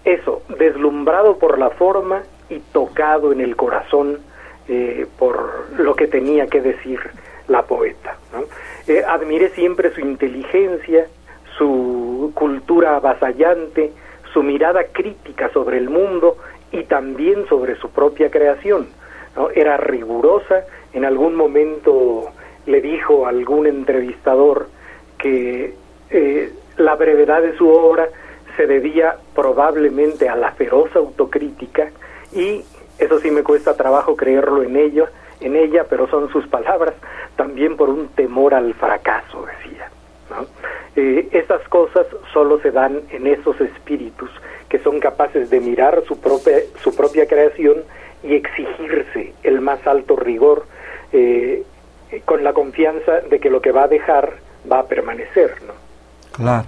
[0.05, 4.21] eso, deslumbrado por la forma y tocado en el corazón
[4.69, 6.99] eh, por lo que tenía que decir
[7.47, 8.17] la poeta.
[8.87, 11.07] Eh, admiré siempre su inteligencia,
[11.57, 13.93] su cultura avasallante,
[14.33, 16.37] su mirada crítica sobre el mundo
[16.73, 18.89] y también sobre su propia creación.
[19.55, 22.31] Era rigurosa, en algún momento
[22.67, 24.69] le dijo algún entrevistador
[25.17, 25.75] que
[26.11, 28.09] eh, la brevedad de su obra
[28.57, 31.91] se debía probablemente a la feroz autocrítica
[32.33, 32.63] y
[32.99, 35.07] eso sí me cuesta trabajo creerlo en ello,
[35.41, 36.95] en ella, pero son sus palabras,
[37.37, 39.89] también por un temor al fracaso, decía.
[41.01, 44.29] Eh, esas cosas solo se dan en esos espíritus
[44.69, 47.85] que son capaces de mirar su propia, su propia creación
[48.25, 50.67] y exigirse el más alto rigor
[51.13, 51.63] eh,
[52.25, 54.39] con la confianza de que lo que va a dejar
[54.71, 55.75] va a permanecer, ¿no?
[56.33, 56.67] Claro.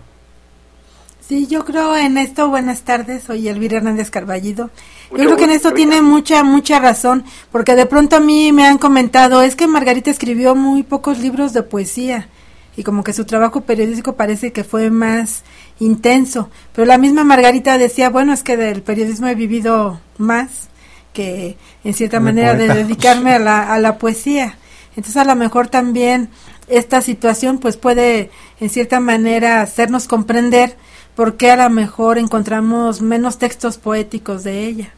[1.21, 4.71] Sí, yo creo en esto, buenas tardes, soy Elvira Hernández Carballido.
[5.11, 8.65] yo creo que en esto tiene mucha, mucha razón, porque de pronto a mí me
[8.65, 12.29] han comentado, es que Margarita escribió muy pocos libros de poesía
[12.77, 15.45] y como que su trabajo periodístico parece que fue más
[15.79, 20.69] intenso, pero la misma Margarita decía, bueno, es que del periodismo he vivido más
[21.13, 24.57] que en cierta manera de dedicarme a la, a la poesía.
[24.91, 26.29] Entonces a lo mejor también
[26.69, 28.31] esta situación pues puede
[28.61, 30.77] en cierta manera hacernos comprender
[31.15, 34.93] por qué a lo mejor encontramos menos textos poéticos de ella.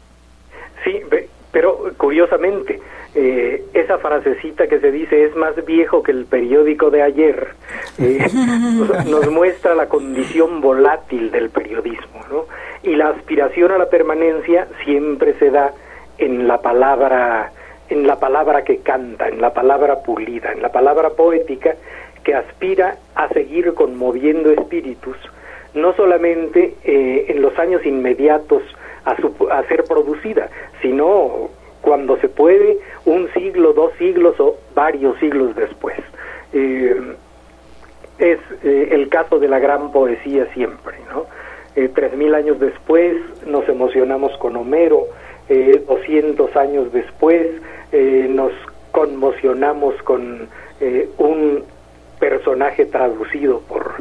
[0.85, 1.01] Sí,
[1.51, 2.81] pero curiosamente,
[3.14, 7.48] eh, esa frasecita que se dice es más viejo que el periódico de ayer,
[7.98, 8.27] eh,
[9.07, 12.44] nos, muestra la condición volátil del periodismo, ¿no?
[12.83, 15.72] Y la aspiración a la permanencia siempre se da
[16.18, 17.53] en la palabra
[17.90, 21.75] en la palabra que canta, en la palabra pulida, en la palabra poética
[22.25, 25.16] que aspira a seguir conmoviendo espíritus,
[25.75, 28.62] no solamente eh, en los años inmediatos
[29.05, 30.48] a, a, ser producida,
[30.81, 31.51] sino
[31.83, 35.97] cuando se puede, un siglo, dos siglos o varios siglos después.
[36.53, 37.14] Eh,
[38.18, 41.27] es eh, el caso de la gran poesía siempre, ¿no?
[41.75, 43.16] Eh, tres mil años después
[43.47, 45.07] nos emocionamos con Homero,
[45.49, 47.47] 200 años después
[48.31, 48.53] nos
[48.90, 50.49] conmocionamos con
[51.18, 51.64] un
[52.18, 53.97] personaje traducido por,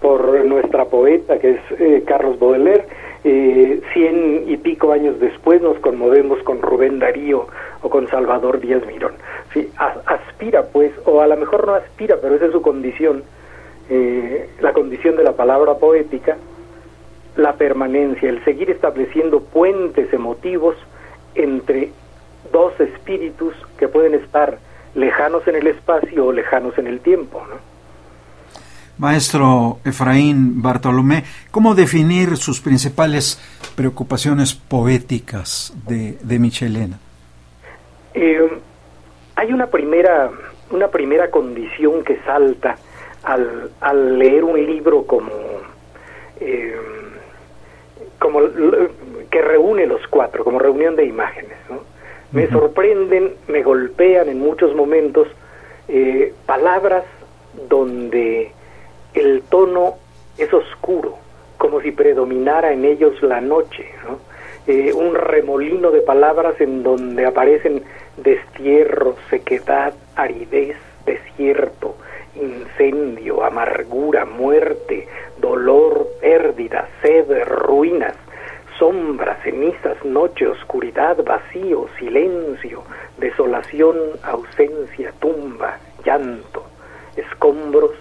[0.00, 2.84] por nuestra poeta, que es Carlos Baudelaire,
[3.22, 7.46] cien y pico años después nos conmovemos con Rubén Darío
[7.82, 9.14] o con Salvador Díaz Mirón.
[9.52, 13.22] Sí, aspira pues, o a lo mejor no aspira, pero esa es su condición,
[14.60, 16.36] la condición de la palabra poética,
[17.36, 20.74] la permanencia, el seguir estableciendo puentes emotivos
[21.34, 21.90] entre
[22.52, 24.58] dos espíritus que pueden estar
[24.94, 27.42] lejanos en el espacio o lejanos en el tiempo.
[28.98, 33.40] Maestro Efraín Bartolomé, ¿cómo definir sus principales
[33.74, 36.98] preocupaciones poéticas de, de Michelena?
[38.14, 38.48] Eh,
[39.36, 40.30] hay una primera,
[40.70, 42.76] una primera condición que salta
[43.22, 45.30] al, al leer un libro como
[46.40, 46.76] eh,
[48.18, 48.40] como
[49.30, 51.56] que reúne los cuatro, como reunión de imágenes.
[52.30, 55.28] Me sorprenden, me golpean en muchos momentos
[55.88, 57.04] eh, palabras
[57.68, 58.52] donde
[59.14, 59.96] el tono
[60.38, 61.18] es oscuro,
[61.58, 63.86] como si predominara en ellos la noche.
[64.66, 67.82] Eh, un remolino de palabras en donde aparecen
[68.16, 71.96] destierro, sequedad, aridez, desierto,
[72.36, 75.08] incendio, amargura, muerte,
[75.40, 78.14] dolor, pérdida, sed, ruinas,
[78.78, 82.84] sombra, cenizas, noche, oscuridad, vacío, silencio,
[83.18, 86.64] desolación, ausencia, tumba, llanto,
[87.16, 87.92] escombros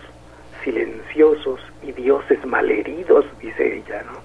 [0.63, 4.19] silenciosos y dioses malheridos, dice ella, ¿no?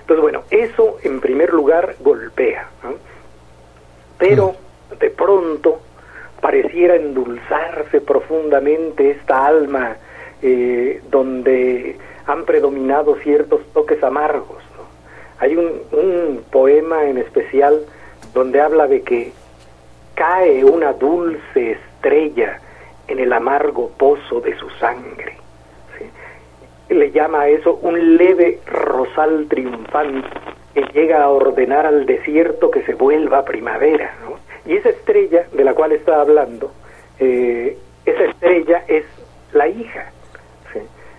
[0.00, 2.68] Entonces, bueno, eso en primer lugar golpea,
[4.18, 4.54] Pero
[4.92, 4.98] mm.
[4.98, 5.80] de pronto
[6.40, 9.96] pareciera endulzarse profundamente esta alma
[10.42, 11.96] eh, donde
[12.26, 14.62] han predominado ciertos toques amargos.
[15.38, 17.84] Hay un, un poema en especial
[18.32, 19.32] donde habla de que
[20.14, 22.60] cae una dulce estrella
[23.08, 25.36] en el amargo pozo de su sangre.
[26.88, 30.28] Le llama a eso un leve rosal triunfante
[30.74, 34.14] que llega a ordenar al desierto que se vuelva primavera.
[34.66, 36.72] Y esa estrella de la cual está hablando,
[37.18, 39.04] eh, esa estrella es
[39.52, 40.12] la hija.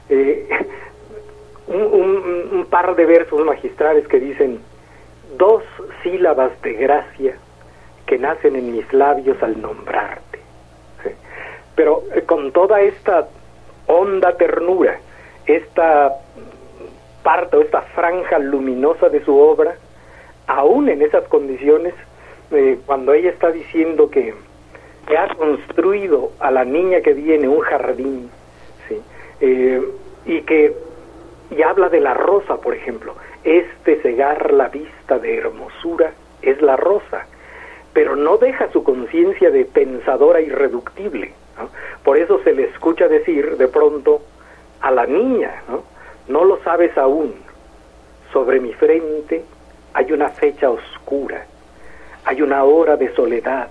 [0.09, 0.47] Eh,
[1.67, 4.59] un, par de versos magistrales que dicen,
[5.37, 5.63] dos
[6.03, 7.35] sílabas de gracia
[8.05, 10.39] que nacen en mis labios al nombrarte.
[11.75, 13.27] Pero eh, con toda esta
[13.87, 14.99] honda ternura,
[15.47, 16.13] esta
[17.23, 19.75] parte o esta franja luminosa de su obra,
[20.45, 21.93] aún en esas condiciones,
[22.51, 24.33] eh, cuando ella está diciendo que,
[25.17, 28.29] ha construido a la niña que viene un jardín,
[28.89, 29.01] ¿sí?
[29.39, 29.81] Eh,
[30.25, 30.75] y que
[31.49, 33.15] y habla de la rosa, por ejemplo.
[33.43, 37.25] Este cegar la vista de hermosura es la rosa,
[37.93, 41.33] pero no deja su conciencia de pensadora irreductible.
[42.03, 44.21] Por eso se le escucha decir de pronto
[44.81, 45.83] a la niña, ¿no?
[46.27, 47.33] no lo sabes aún,
[48.31, 49.43] sobre mi frente
[49.93, 51.45] hay una fecha oscura,
[52.25, 53.69] hay una hora de soledad,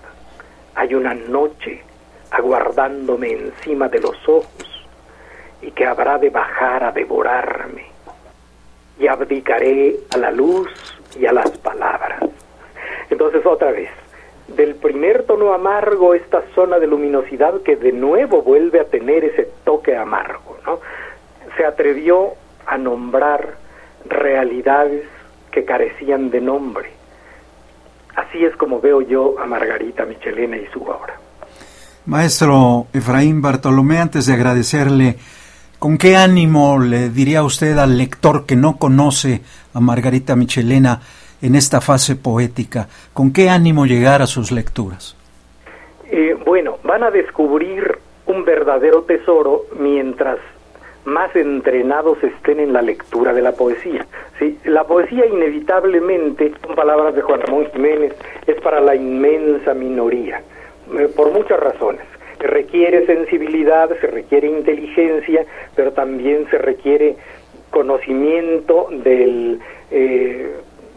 [0.74, 1.82] hay una noche
[2.30, 4.86] aguardándome encima de los ojos
[5.62, 7.86] y que habrá de bajar a devorarme.
[8.98, 10.70] Y abdicaré a la luz
[11.18, 12.20] y a las palabras.
[13.10, 13.90] Entonces otra vez,
[14.48, 19.48] del primer tono amargo esta zona de luminosidad que de nuevo vuelve a tener ese
[19.64, 20.80] toque amargo, ¿no?
[21.56, 22.34] Se atrevió
[22.66, 23.54] a nombrar
[24.04, 25.04] realidades
[25.50, 26.90] que carecían de nombre.
[28.14, 31.14] Así es como veo yo a Margarita Michelena y su obra.
[32.06, 35.16] Maestro Efraín Bartolomé, antes de agradecerle
[35.78, 39.42] ¿Con qué ánimo le diría usted al lector que no conoce
[39.74, 41.02] a Margarita Michelena
[41.42, 42.88] en esta fase poética?
[43.12, 45.14] ¿Con qué ánimo llegar a sus lecturas?
[46.10, 50.38] Eh, bueno, van a descubrir un verdadero tesoro mientras
[51.06, 54.04] más entrenados estén en la lectura de la poesía.
[54.38, 54.58] ¿sí?
[54.64, 58.14] La poesía inevitablemente, con palabras de Juan Ramón Jiménez,
[58.46, 60.42] es para la inmensa minoría,
[60.98, 62.02] eh, por muchas razones
[62.38, 67.16] se requiere sensibilidad, se requiere inteligencia, pero también se requiere
[67.70, 69.58] conocimiento de
[69.90, 70.52] eh,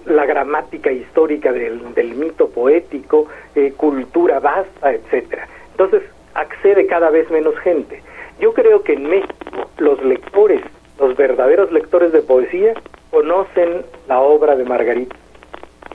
[0.05, 5.47] la gramática histórica del, mito poético, eh, cultura vasta, etcétera.
[5.71, 6.01] Entonces
[6.33, 8.01] accede cada vez menos gente.
[8.39, 10.61] Yo creo que en México los lectores,
[10.99, 12.73] los verdaderos lectores de poesía,
[13.11, 15.15] conocen la obra de Margarita.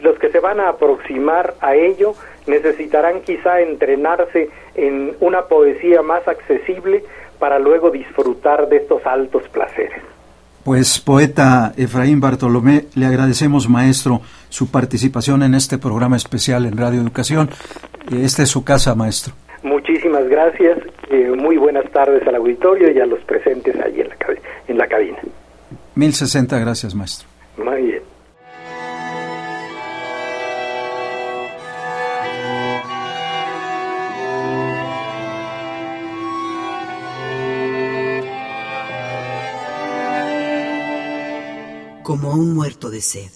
[0.02, 2.14] Los que se van a aproximar a ello
[2.46, 7.04] necesitarán quizá entrenarse en una poesía más accesible
[7.38, 10.02] para luego disfrutar de estos altos placeres.
[10.64, 17.00] Pues poeta Efraín Bartolomé, le agradecemos maestro su participación en este programa especial en Radio
[17.00, 17.50] Educación.
[18.10, 19.34] Esta es su casa, maestro.
[19.62, 20.78] Muchísimas gracias.
[21.14, 24.16] Eh, muy buenas tardes al auditorio y a los presentes ahí en la,
[24.66, 25.18] en la cabina.
[25.94, 27.28] 1060, gracias, maestro.
[27.56, 28.02] Muy bien.
[42.02, 43.30] como un muerto de sed.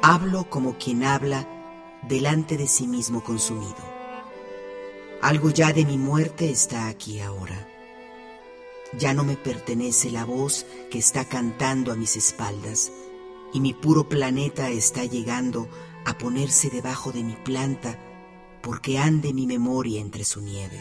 [0.00, 1.44] Hablo como quien habla
[2.02, 3.76] delante de sí mismo consumido.
[5.20, 7.68] Algo ya de mi muerte está aquí ahora.
[8.98, 12.92] Ya no me pertenece la voz que está cantando a mis espaldas
[13.52, 15.68] y mi puro planeta está llegando
[16.04, 17.98] a ponerse debajo de mi planta
[18.62, 20.80] porque ande mi memoria entre su nieve.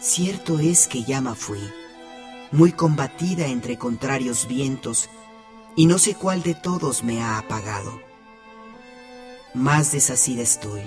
[0.00, 1.60] Cierto es que llama fui,
[2.52, 5.10] muy combatida entre contrarios vientos,
[5.76, 8.09] y no sé cuál de todos me ha apagado.
[9.54, 10.82] Más desasida estoy,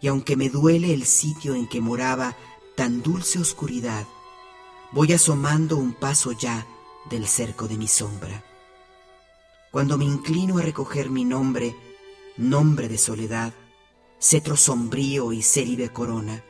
[0.00, 2.34] y aunque me duele el sitio en que moraba
[2.74, 4.06] tan dulce oscuridad,
[4.92, 6.66] voy asomando un paso ya
[7.10, 8.42] del cerco de mi sombra.
[9.70, 11.76] Cuando me inclino a recoger mi nombre,
[12.38, 13.52] nombre de soledad,
[14.18, 16.42] cetro sombrío y célibe corona,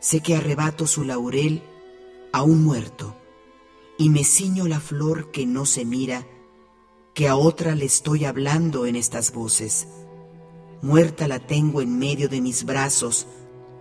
[0.00, 1.62] sé que arrebato su laurel
[2.32, 3.14] a un muerto
[3.98, 6.26] y me ciño la flor que no se mira
[7.12, 9.88] que a otra le estoy hablando en estas voces.
[10.82, 13.26] Muerta la tengo en medio de mis brazos,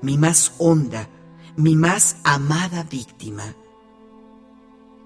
[0.02, 1.10] mi más honda,
[1.56, 3.56] mi más amada víctima.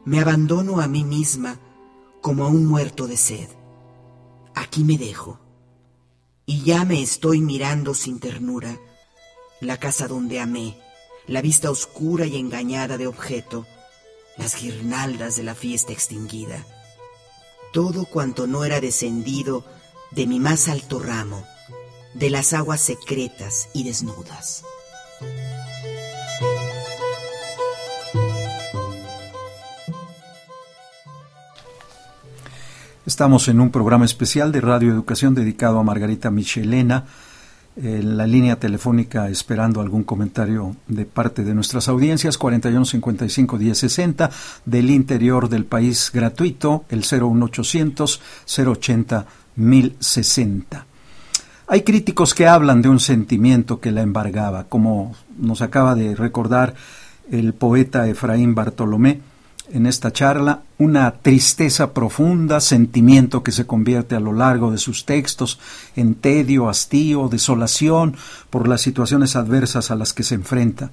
[0.05, 1.59] Me abandono a mí misma
[2.21, 3.49] como a un muerto de sed.
[4.55, 5.39] Aquí me dejo.
[6.45, 8.77] Y ya me estoy mirando sin ternura
[9.59, 10.77] la casa donde amé,
[11.27, 13.67] la vista oscura y engañada de objeto,
[14.37, 16.65] las guirnaldas de la fiesta extinguida
[17.71, 19.63] todo cuanto no era descendido
[20.11, 21.45] de mi más alto ramo,
[22.13, 24.63] de las aguas secretas y desnudas.
[33.05, 37.05] Estamos en un programa especial de Radio Educación dedicado a Margarita Michelena,
[37.75, 43.77] en la línea telefónica esperando algún comentario de parte de nuestras audiencias 41 55 10
[43.77, 44.29] 60
[44.65, 50.90] del interior del país gratuito el 01800 080 1060
[51.71, 56.75] hay críticos que hablan de un sentimiento que la embargaba como nos acaba de recordar
[57.31, 59.21] el poeta Efraín Bartolomé
[59.71, 65.05] en esta charla una tristeza profunda, sentimiento que se convierte a lo largo de sus
[65.05, 65.59] textos
[65.95, 68.17] en tedio, hastío, desolación
[68.49, 70.91] por las situaciones adversas a las que se enfrenta.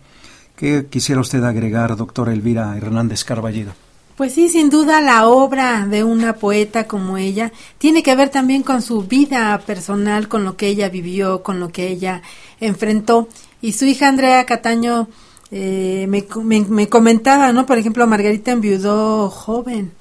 [0.54, 3.87] ¿Qué quisiera usted agregar, doctora Elvira Hernández Carballido?
[4.18, 8.64] Pues sí, sin duda la obra de una poeta como ella tiene que ver también
[8.64, 12.22] con su vida personal, con lo que ella vivió, con lo que ella
[12.58, 13.28] enfrentó.
[13.62, 15.06] Y su hija Andrea Cataño
[15.52, 16.26] eh, me,
[16.68, 17.64] me, comentaba, ¿no?
[17.64, 19.92] Por ejemplo, Margarita enviudó joven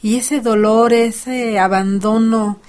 [0.00, 2.60] y ese dolor, ese abandono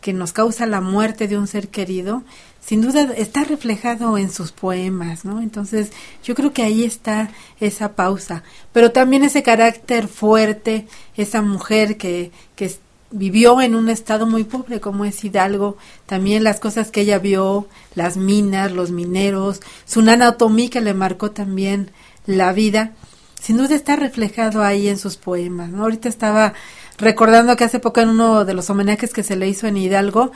[0.00, 2.22] que nos causa la muerte de un ser querido,
[2.60, 5.40] sin duda está reflejado en sus poemas, ¿no?
[5.40, 5.90] Entonces,
[6.22, 8.42] yo creo que ahí está esa pausa,
[8.72, 10.86] pero también ese carácter fuerte,
[11.16, 12.70] esa mujer que, que
[13.10, 17.66] vivió en un estado muy pobre como es Hidalgo, también las cosas que ella vio,
[17.94, 20.36] las minas, los mineros, su nana
[20.70, 21.90] que le marcó también
[22.26, 22.92] la vida,
[23.40, 25.70] sin duda está reflejado ahí en sus poemas.
[25.70, 25.82] ¿no?
[25.82, 26.52] Ahorita estaba
[26.98, 30.30] recordando que hace poco en uno de los homenajes que se le hizo en Hidalgo,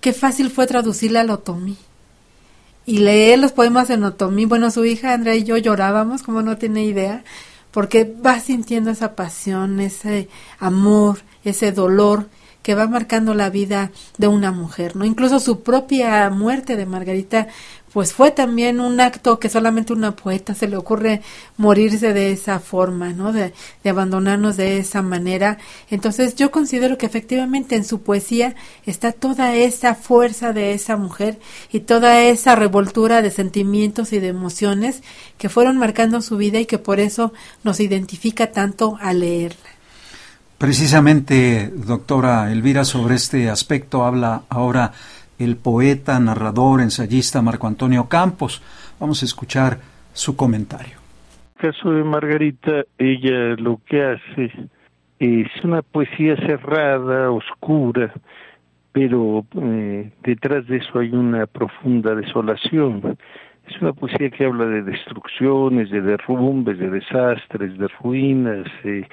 [0.00, 1.76] qué fácil fue traducirla al otomí.
[2.86, 6.56] Y leer los poemas en otomí, bueno, su hija Andrea y yo llorábamos, como no
[6.56, 7.22] tiene idea,
[7.70, 10.28] porque va sintiendo esa pasión, ese
[10.58, 12.28] amor, ese dolor
[12.62, 15.04] que va marcando la vida de una mujer, ¿no?
[15.04, 17.48] Incluso su propia muerte de Margarita
[17.92, 21.22] pues fue también un acto que solamente una poeta se le ocurre
[21.56, 23.32] morirse de esa forma, ¿no?
[23.32, 25.58] De, de, abandonarnos de esa manera.
[25.90, 31.38] Entonces yo considero que efectivamente en su poesía está toda esa fuerza de esa mujer
[31.72, 35.02] y toda esa revoltura de sentimientos y de emociones
[35.38, 37.32] que fueron marcando su vida y que por eso
[37.64, 39.78] nos identifica tanto al leerla.
[40.58, 44.92] Precisamente, doctora Elvira, sobre este aspecto habla ahora
[45.38, 48.62] el poeta, narrador, ensayista Marco Antonio Campos.
[48.98, 49.78] Vamos a escuchar
[50.12, 50.98] su comentario.
[51.60, 54.52] En el caso de Margarita, ella lo que hace
[55.18, 58.12] es una poesía cerrada, oscura,
[58.92, 63.16] pero eh, detrás de eso hay una profunda desolación.
[63.68, 69.06] Es una poesía que habla de destrucciones, de derrumbes, de desastres, de ruinas, eh,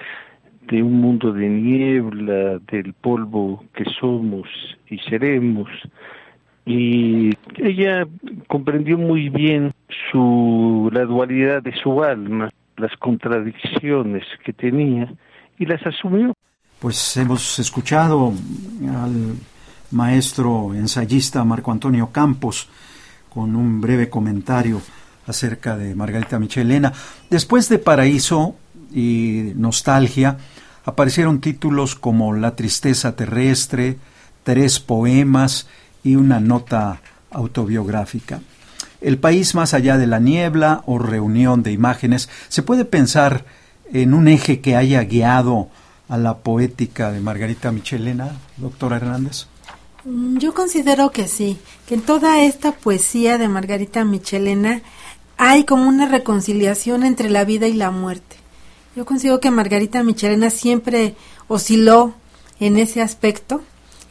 [0.68, 4.48] de un mundo de niebla, del polvo que somos
[4.90, 5.70] y seremos.
[6.66, 8.08] Y ella
[8.48, 9.74] comprendió muy bien
[10.12, 15.14] su, la dualidad de su alma, las contradicciones que tenía
[15.60, 16.34] y las asumió.
[16.80, 18.34] Pues hemos escuchado
[18.90, 19.36] al
[19.92, 22.68] maestro ensayista Marco Antonio Campos
[23.30, 24.82] con un breve comentario
[25.28, 26.94] acerca de Margarita Michelena.
[27.30, 28.56] Después de Paraíso
[28.92, 30.38] y Nostalgia,
[30.86, 33.98] aparecieron títulos como La tristeza terrestre,
[34.44, 35.68] tres poemas
[36.04, 38.42] y una nota autobiográfica.
[39.02, 43.46] El país más allá de la niebla o reunión de imágenes, se puede pensar
[43.92, 45.70] en un eje que haya guiado
[46.08, 49.48] a la poética de Margarita Michelena, doctora Hernández.
[50.06, 51.58] Mm, yo considero que sí,
[51.88, 54.82] que en toda esta poesía de Margarita Michelena
[55.38, 58.38] hay como una reconciliación entre la vida y la muerte.
[58.96, 61.16] Yo considero que Margarita Michelena siempre
[61.50, 62.14] osciló
[62.62, 63.62] en ese aspecto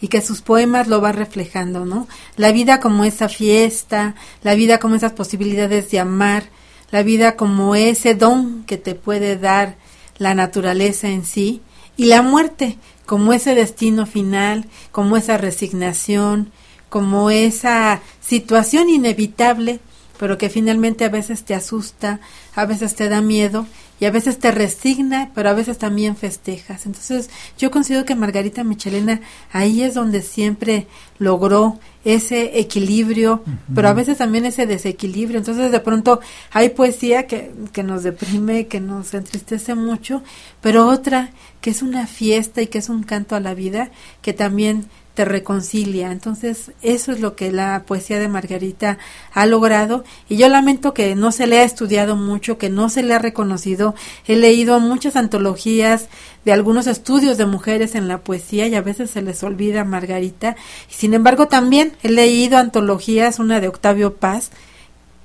[0.01, 2.07] y que sus poemas lo va reflejando, ¿no?
[2.37, 6.45] La vida como esa fiesta, la vida como esas posibilidades de amar,
[6.91, 9.77] la vida como ese don que te puede dar
[10.19, 11.63] la naturaleza en sí
[11.97, 12.77] y la muerte
[13.07, 16.51] como ese destino final, como esa resignación,
[16.91, 19.81] como esa situación inevitable,
[20.19, 22.21] pero que finalmente a veces te asusta,
[22.55, 23.67] a veces te da miedo
[24.01, 26.87] y a veces te resigna, pero a veces también festejas.
[26.87, 29.21] Entonces yo considero que Margarita Michelena
[29.53, 30.87] ahí es donde siempre
[31.19, 33.43] logró ese equilibrio,
[33.75, 35.39] pero a veces también ese desequilibrio.
[35.39, 36.21] Entonces de pronto
[36.51, 40.23] hay poesía que, que nos deprime, que nos entristece mucho,
[40.61, 41.31] pero otra
[41.61, 43.91] que es una fiesta y que es un canto a la vida,
[44.21, 46.11] que también te reconcilia.
[46.11, 48.99] Entonces, eso es lo que la poesía de Margarita
[49.33, 53.03] ha logrado y yo lamento que no se le ha estudiado mucho, que no se
[53.03, 53.95] le ha reconocido.
[54.27, 56.09] He leído muchas antologías
[56.45, 60.57] de algunos estudios de mujeres en la poesía y a veces se les olvida Margarita.
[60.89, 64.51] Sin embargo, también he leído antologías, una de Octavio Paz,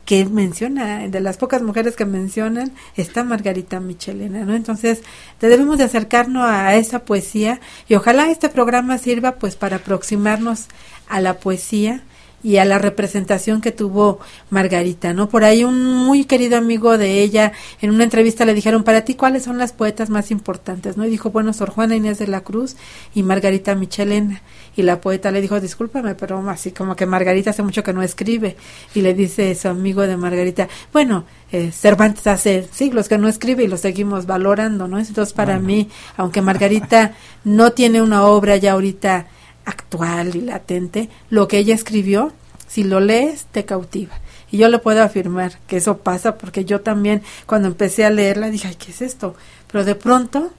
[0.10, 4.55] que menciona, de las pocas mujeres que mencionan, está Margarita Michelena, ¿no?
[4.55, 5.03] Entonces,
[5.39, 10.66] debemos de acercarnos a esa poesía y ojalá este programa sirva pues para aproximarnos
[11.10, 12.01] a la poesía
[12.43, 14.19] y a la representación que tuvo
[14.49, 15.29] Margarita, ¿no?
[15.29, 19.15] Por ahí un muy querido amigo de ella en una entrevista le dijeron, "¿Para ti
[19.15, 21.05] cuáles son las poetas más importantes?", ¿no?
[21.05, 22.75] Y dijo, "Bueno, Sor Juana Inés de la Cruz
[23.13, 24.41] y Margarita Michelena."
[24.75, 28.01] Y la poeta le dijo, "Discúlpame, pero así como que Margarita hace mucho que no
[28.01, 28.55] escribe."
[28.95, 33.63] Y le dice su amigo de Margarita, "Bueno, eh, Cervantes hace siglos que no escribe
[33.63, 34.99] y lo seguimos valorando, ¿no?
[34.99, 37.13] Entonces, para mí, aunque Margarita
[37.43, 39.27] no tiene una obra ya ahorita
[39.70, 42.34] actual y latente, lo que ella escribió,
[42.67, 44.15] si lo lees, te cautiva.
[44.51, 48.49] Y yo le puedo afirmar que eso pasa porque yo también cuando empecé a leerla
[48.49, 49.36] dije, ¿qué es esto?
[49.72, 50.51] Pero de pronto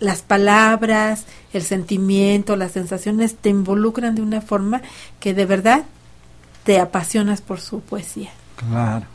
[0.00, 4.82] las palabras, el sentimiento, las sensaciones te involucran de una forma
[5.20, 5.84] que de verdad
[6.64, 8.30] te apasionas por su poesía.
[8.56, 9.06] Claro.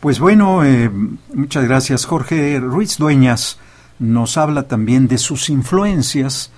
[0.00, 0.90] Pues bueno, eh,
[1.34, 2.04] muchas gracias.
[2.04, 3.58] Jorge Ruiz Dueñas
[3.98, 6.50] nos habla también de sus influencias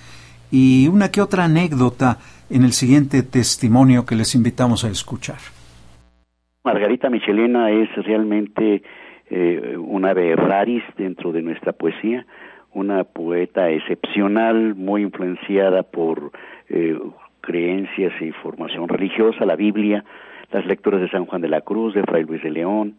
[0.51, 2.19] y una que otra anécdota
[2.51, 5.39] en el siguiente testimonio que les invitamos a escuchar.
[6.65, 8.83] Margarita Michelena es realmente
[9.31, 12.27] eh, una de raris dentro de nuestra poesía,
[12.73, 16.33] una poeta excepcional, muy influenciada por
[16.69, 16.99] eh,
[17.41, 20.05] creencias y formación religiosa, la Biblia,
[20.53, 22.97] las lecturas de San Juan de la Cruz, de Fray Luis de León,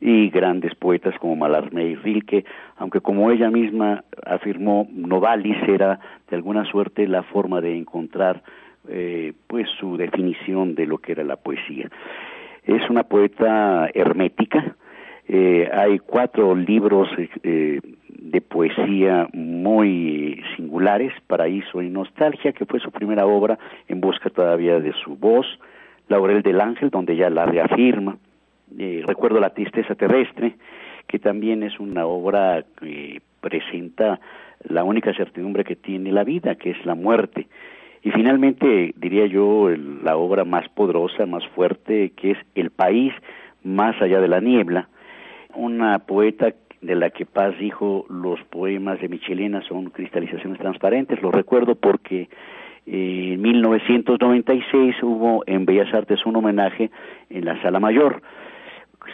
[0.00, 2.44] y grandes poetas como Malarmé y Rilke,
[2.76, 8.42] aunque como ella misma afirmó, Novalis era de alguna suerte la forma de encontrar
[8.88, 11.90] eh, pues su definición de lo que era la poesía.
[12.64, 14.76] Es una poeta hermética,
[15.28, 17.08] eh, hay cuatro libros
[17.42, 24.30] eh, de poesía muy singulares, Paraíso y Nostalgia, que fue su primera obra en busca
[24.30, 25.46] todavía de su voz,
[26.08, 28.18] Laurel del Ángel, donde ella la reafirma,
[28.78, 30.54] eh, recuerdo La tristeza terrestre,
[31.06, 34.20] que también es una obra que presenta
[34.64, 37.46] la única certidumbre que tiene la vida, que es la muerte.
[38.02, 43.12] Y finalmente, diría yo, la obra más poderosa, más fuerte, que es El país
[43.62, 44.88] más allá de la niebla,
[45.54, 51.20] una poeta de la que Paz dijo los poemas de Michelena son cristalizaciones transparentes.
[51.22, 52.28] Lo recuerdo porque
[52.86, 56.90] en 1996 hubo en Bellas Artes un homenaje
[57.30, 58.22] en la Sala Mayor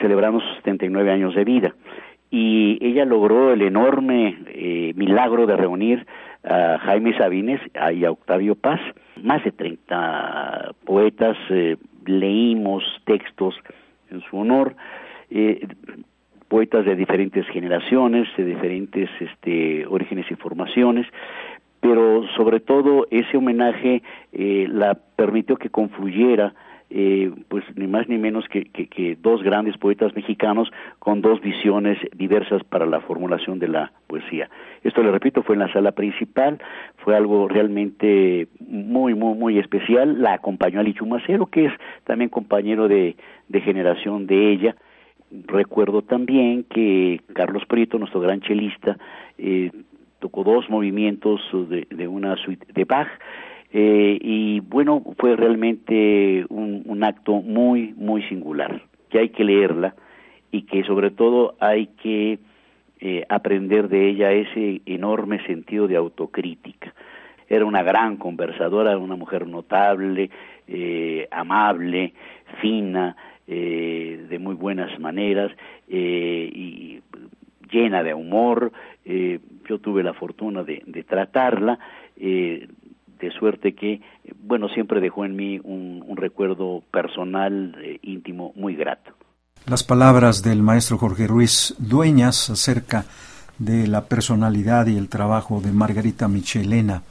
[0.01, 1.75] celebramos 79 años de vida.
[2.31, 6.07] Y ella logró el enorme eh, milagro de reunir
[6.45, 7.61] a Jaime Sabines
[7.95, 8.81] y a Octavio Paz.
[9.23, 11.77] Más de 30 poetas eh,
[12.07, 13.55] leímos textos
[14.11, 14.75] en su honor.
[15.31, 15.67] Eh,
[16.49, 21.07] poetas de diferentes generaciones, de diferentes este, orígenes y formaciones,
[21.81, 26.55] pero sobre todo ese homenaje eh, la permitió que confluyera
[26.95, 31.97] eh, pues ni más ni menos que, que, dos grandes poetas mexicanos con dos visiones
[32.15, 34.51] diversas para la formulación de la poesía.
[34.83, 36.61] Esto, le repito, fue en la sala principal,
[36.99, 40.21] fue algo realmente muy, muy, muy especial.
[40.21, 41.73] La acompañó Ali Chumacero, que es
[42.05, 43.17] también compañero de,
[43.49, 44.77] de generación de ella.
[45.47, 48.99] Recuerdo también que Carlos Prieto, nuestro gran chelista,
[49.39, 49.71] eh,
[50.19, 51.41] tocó dos movimientos
[51.71, 53.09] de, de una suite de Bach
[53.73, 59.95] eh, y bueno, fue realmente un, acto muy, muy singular, que hay que leerla
[60.51, 62.39] y que sobre todo hay que
[63.01, 66.95] eh, aprender de ella ese enorme sentido de autocrítica.
[67.49, 70.31] Era una gran conversadora, una mujer notable,
[70.69, 72.13] eh, amable,
[72.61, 73.17] fina,
[73.49, 75.51] eh, de muy buenas maneras
[75.89, 77.01] y
[77.71, 78.73] llena de humor.
[79.05, 81.79] Yo tuve la fortuna de, de tratarla.
[82.17, 82.69] Eh,
[83.23, 84.01] de suerte que,
[84.43, 89.13] bueno, siempre dejó en mí un, recuerdo personal, eh, íntimo, muy grato.
[89.67, 93.07] Las palabras del maestro Jorge Ruiz Dueñas acerca
[93.59, 97.03] de la personalidad y el trabajo de Margarita Michelena.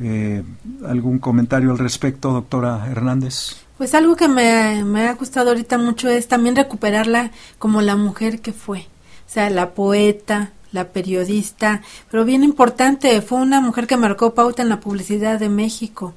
[0.00, 0.42] Eh,
[0.86, 3.64] ¿Algún comentario al respecto, doctora Hernández?
[3.78, 8.40] Pues algo que me, me, ha gustado ahorita mucho es también recuperarla como la mujer
[8.40, 13.96] que fue, o sea, la poeta, la periodista, pero bien importante, fue una mujer que
[13.96, 16.14] marcó pauta en la publicidad de México.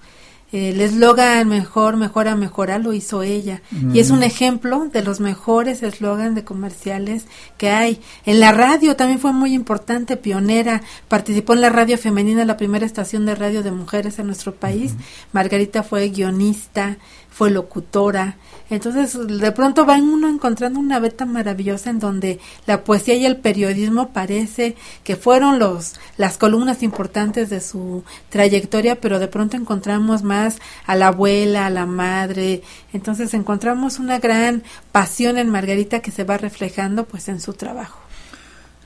[0.53, 3.63] El eslogan mejor, mejora, mejora lo hizo ella.
[3.91, 4.23] Y es un mm.
[4.23, 7.25] ejemplo de los mejores eslogans de comerciales
[7.57, 7.99] que hay.
[8.23, 10.83] En la radio también fue muy importante, pionera.
[11.07, 14.93] Participó en la radio femenina, la primera estación de radio de mujeres en nuestro país.
[15.31, 16.97] Margarita fue guionista,
[17.33, 18.37] fue locutora.
[18.69, 23.37] Entonces, de pronto va uno encontrando una beta maravillosa en donde la poesía y el
[23.37, 30.21] periodismo parece que fueron los las columnas importantes de su trayectoria, pero de pronto encontramos
[30.21, 32.61] más a la abuela, a la madre.
[32.93, 34.61] Entonces, encontramos una gran
[34.91, 37.97] pasión en Margarita que se va reflejando pues en su trabajo.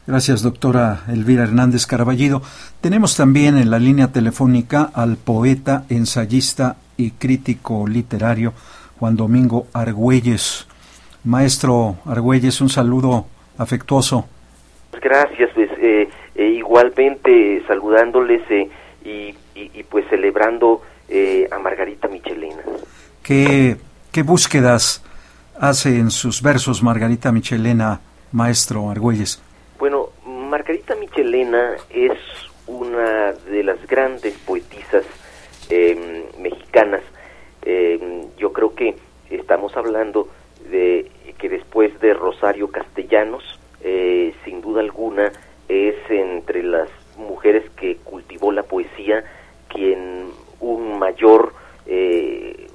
[0.07, 2.41] Gracias, doctora Elvira Hernández Caraballido.
[2.79, 8.53] Tenemos también en la línea telefónica al poeta, ensayista y crítico literario
[8.99, 10.67] Juan Domingo Argüelles.
[11.23, 13.27] Maestro Argüelles, un saludo
[13.57, 14.25] afectuoso.
[15.01, 18.69] Gracias, pues eh, eh, igualmente saludándoles eh,
[19.05, 20.81] y, y, pues celebrando
[21.49, 22.61] a Margarita Michelena.
[23.23, 23.77] ¿Qué,
[24.11, 25.03] ¿Qué búsquedas
[25.59, 29.41] hace en sus versos Margarita Michelena, maestro Argüelles?
[29.79, 32.17] Bueno, Margarita Michelena es
[32.67, 35.05] una de las grandes poetisas
[35.69, 37.01] em, mexicanas.
[37.63, 38.95] Em, yo creo que
[39.29, 40.29] estamos hablando
[40.69, 43.43] de que después de Rosario Castellanos,
[43.81, 45.31] eh, sin duda alguna,
[45.67, 49.23] es entre las mujeres que cultivó la poesía
[49.67, 51.53] quien un mayor
[51.85, 52.67] eh,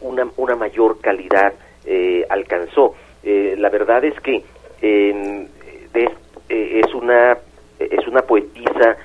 [0.00, 1.52] una, una mayor calidad
[1.84, 2.94] eh, alcanzó.
[3.22, 4.42] la verdad es que
[4.82, 5.46] em,
[5.92, 6.04] de,
[6.48, 7.38] eh, es una
[7.78, 8.96] es una poetisa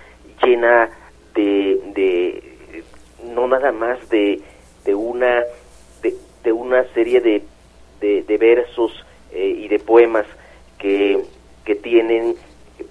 [0.43, 0.89] llena
[1.33, 2.50] de, de
[3.33, 4.41] no nada más de,
[4.85, 5.43] de una
[6.43, 7.43] de, una serie de,
[7.99, 8.91] de, versos
[9.31, 10.25] eh, y de poemas
[10.79, 11.23] que,
[11.63, 12.35] que tienen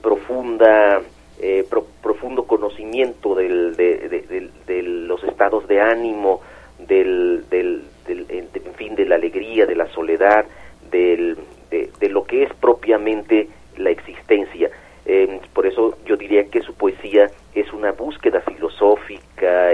[0.00, 1.00] profunda
[1.40, 1.66] eh,
[2.02, 6.42] profundo conocimiento del, de, de, los estados de ánimo
[6.78, 10.44] del, del, del, en fin de la alegría de la soledad
[10.90, 11.38] del,
[11.70, 14.70] de, lo que es propiamente la existencia.
[15.06, 19.72] Eh, por eso yo diría que su poesía es una búsqueda filosófica,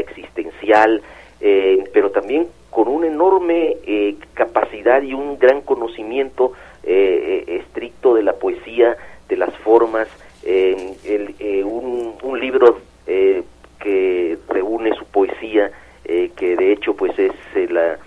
[1.40, 6.52] eh, pero también con una enorme eh, capacidad y un gran conocimiento
[6.84, 8.96] estricto de la poesía,
[9.28, 10.06] de las formas,
[10.46, 15.72] un, un, libro que reúne su poesía,
[16.04, 17.34] que de hecho pues es
[17.72, 17.98] la,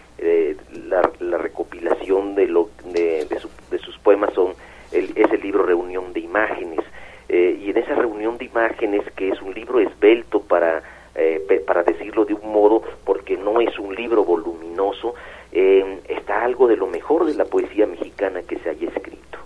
[1.19, 3.27] la, recopilación de, lo, de,
[3.69, 4.53] de sus poemas son
[4.93, 6.79] el, es el libro Reunión de Imágenes.
[7.27, 10.81] Eh, y en esa reunión de imágenes, que es un libro esbelto para,
[11.13, 15.13] eh, para decirlo de un modo, porque no es un libro voluminoso,
[15.51, 19.37] eh, está algo de lo mejor de la poesía mexicana que se haya escrito.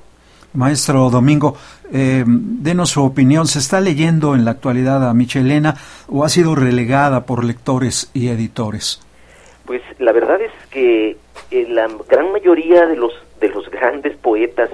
[1.09, 1.55] Domingo,
[1.89, 3.47] denos su opinión.
[3.47, 5.75] ¿Se está leyendo en la actualidad a Michelena
[6.07, 9.01] o ha sido relegada por lectores y editores?
[9.65, 11.17] Pues la verdad es que
[11.51, 14.69] la gran mayoría de los de los grandes poetas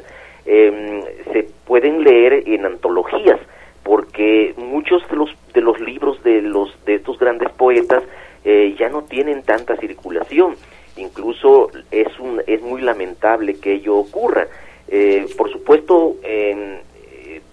[0.45, 3.39] eh, se pueden leer en antologías,
[3.83, 8.03] porque muchos de los, de los libros de, los, de estos grandes poetas
[8.45, 10.55] eh, ya no tienen tanta circulación
[10.99, 14.47] incluso es, un, es muy lamentable que ello ocurra.
[14.87, 16.81] Eh, por supuesto, eh,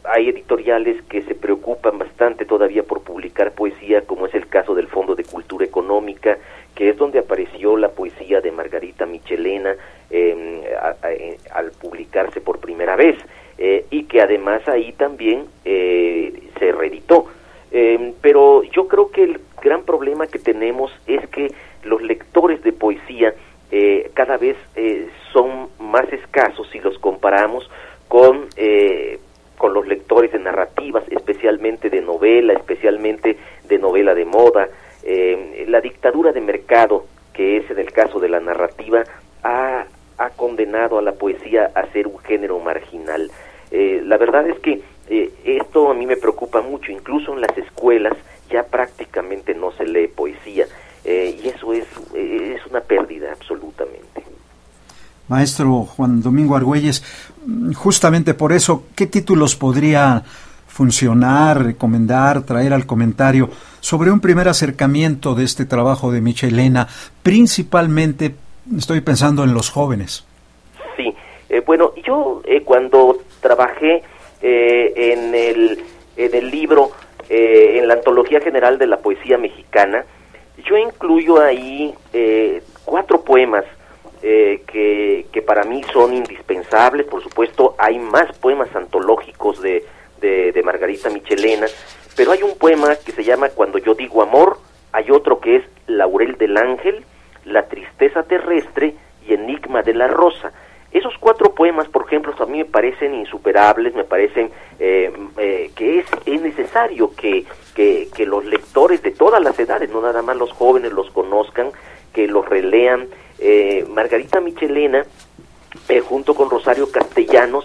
[0.05, 4.89] hay editoriales que se preocupan bastante todavía por publicar poesía, como es el caso del
[4.89, 6.39] Fondo de Cultura Económica,
[6.75, 9.75] que es donde apareció la poesía de Margarita Michelena
[10.11, 10.61] em,
[11.53, 13.17] al publicarse por primera vez,
[13.59, 17.27] eh, y que además ahí también se reeditó.
[17.71, 21.51] Em, pero yo creo que el gran problema que tenemos es que
[21.87, 23.35] los lectores de poesía
[23.71, 27.69] eh, cada vez eh, son más escasos si los comparamos
[28.09, 29.19] con, eh,
[29.57, 33.37] con los lectores de narrativas, especialmente de novela, especialmente
[33.69, 34.69] de novela de moda.
[35.67, 39.05] la dictadura de mercado, que es en el caso de la narrativa,
[39.43, 39.85] ha,
[40.19, 43.31] ha condenado a la poesía a ser un género marginal.
[43.71, 44.81] la verdad es que
[45.45, 48.17] esto a mí me preocupa mucho, incluso en las escuelas
[48.51, 50.67] ya prácticamente no se lee poesía.
[51.05, 54.26] Eh, y eso es, es una pérdida absolutamente.
[55.29, 57.03] Maestro Juan Domingo Argüelles,
[57.75, 60.23] justamente por eso, ¿qué títulos podría
[60.67, 63.49] funcionar, recomendar, traer al comentario
[63.81, 66.89] sobre un primer acercamiento de este trabajo de Michelena?
[67.23, 68.35] Principalmente
[68.77, 70.25] estoy pensando en los jóvenes.
[70.97, 71.15] Sí,
[71.49, 74.03] eh, bueno, yo eh, cuando trabajé
[74.43, 75.83] en, el,
[76.17, 76.91] en el libro,
[77.29, 80.05] en la Antología General de la Poesía Mexicana,
[80.65, 83.65] yo incluyo ahí eh, cuatro poemas
[84.29, 87.07] eh, que, que, para mí son indispensables.
[87.07, 89.85] Por supuesto, hay más poemas antológicos de,
[90.21, 91.67] de, Margarita Michelena,
[92.17, 94.59] pero hay un poema que se llama Cuando yo digo amor,
[94.91, 97.05] hay otro que es Laurel del Ángel,
[97.45, 98.97] La tristeza terrestre
[99.29, 100.51] y Enigma de la Rosa.
[100.91, 104.51] Esos cuatro poemas, por ejemplo, a mí me parecen insuperables, me parecen
[104.81, 107.45] eh, eh, que es, es necesario que,
[107.77, 111.71] que, los lectores de todas las edades, no nada más los jóvenes, los conozcan,
[112.13, 113.07] que los relean.
[113.39, 115.05] Eh, Margarita Michelena,
[116.09, 117.65] junto con Rosario Castellanos,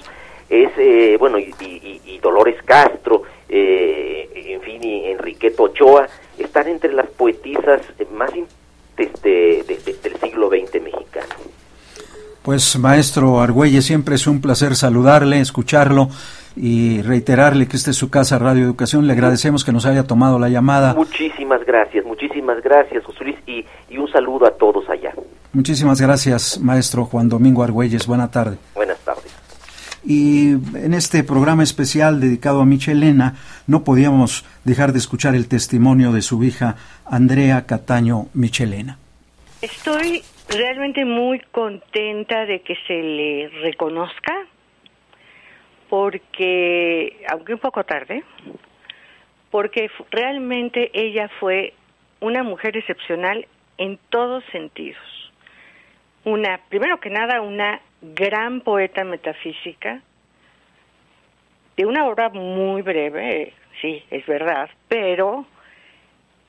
[0.50, 0.70] es,
[1.20, 6.08] bueno, y, Dolores Castro, en fin, y Enriqueto Ochoa,
[6.38, 7.82] están entre las poetisas
[8.14, 8.32] más
[8.98, 11.36] este, del siglo XX mexicano.
[12.44, 16.10] Pues maestro Argüelles, siempre es un placer saludarle, escucharlo
[16.56, 19.06] y reiterarle que esta es su casa Radio Educación.
[19.06, 20.96] Le agradecemos que nos haya tomado la llamada.
[20.96, 25.14] Muchísimas gracias, muchísimas gracias, José Luis, y, y un saludo a todos allá.
[25.54, 28.08] Muchísimas gracias, maestro Juan Domingo Argüelles.
[28.08, 28.58] Buena tarde.
[28.74, 29.36] Buenas tardes.
[30.06, 33.36] Y en este programa especial dedicado a Michelena,
[33.68, 38.98] no podíamos dejar de escuchar el testimonio de su hija Andrea Cataño Michelena.
[39.62, 44.34] Estoy realmente muy contenta de que se le reconozca,
[45.90, 48.24] porque, aunque un poco tarde,
[49.52, 51.74] porque realmente ella fue
[52.22, 53.46] una mujer excepcional
[53.78, 55.11] en todos sentidos.
[56.24, 60.02] Una, primero que nada, una gran poeta metafísica,
[61.78, 65.46] de una obra muy breve, sí, es verdad, pero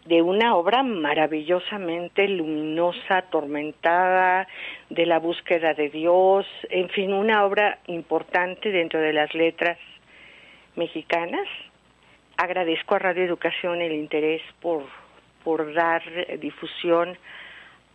[0.05, 4.49] de una obra maravillosamente luminosa, atormentada,
[4.91, 9.79] de la búsqueda de Dios, en fin, una obra importante dentro de las letras
[10.75, 11.47] mexicanas.
[12.37, 14.85] Agradezco a Radio Educación el interés por,
[15.45, 16.03] por dar
[16.41, 17.17] difusión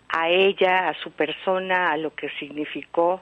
[0.10, 3.22] a ella, a su persona, a lo que significó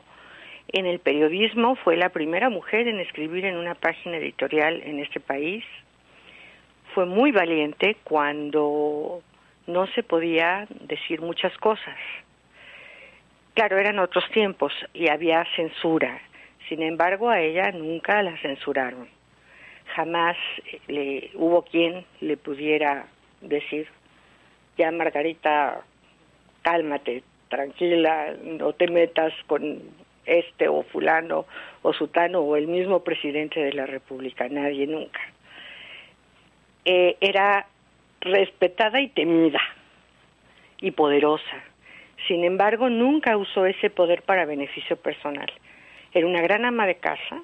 [0.68, 1.76] en el periodismo.
[1.76, 5.64] Fue la primera mujer en escribir en una página editorial en este país
[6.96, 9.22] fue muy valiente cuando
[9.68, 11.98] no se podía decir muchas cosas.
[13.54, 16.22] Claro, eran otros tiempos y había censura.
[16.70, 19.10] Sin embargo, a ella nunca la censuraron.
[19.94, 20.38] Jamás
[20.88, 23.08] le, hubo quien le pudiera
[23.42, 23.88] decir,
[24.78, 25.82] ya Margarita,
[26.66, 29.82] cálmate, tranquila, no te metas con
[30.26, 31.45] este o fulano
[31.84, 35.22] o sutano o el mismo presidente de la República, nadie nunca.
[36.86, 37.68] Eh, era
[38.22, 39.61] respetada y temida
[40.82, 41.63] y poderosa.
[42.28, 45.51] Sin embargo, nunca usó ese poder para beneficio personal.
[46.13, 47.43] Era una gran ama de casa,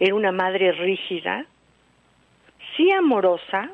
[0.00, 1.46] era una madre rígida,
[2.76, 3.70] sí amorosa,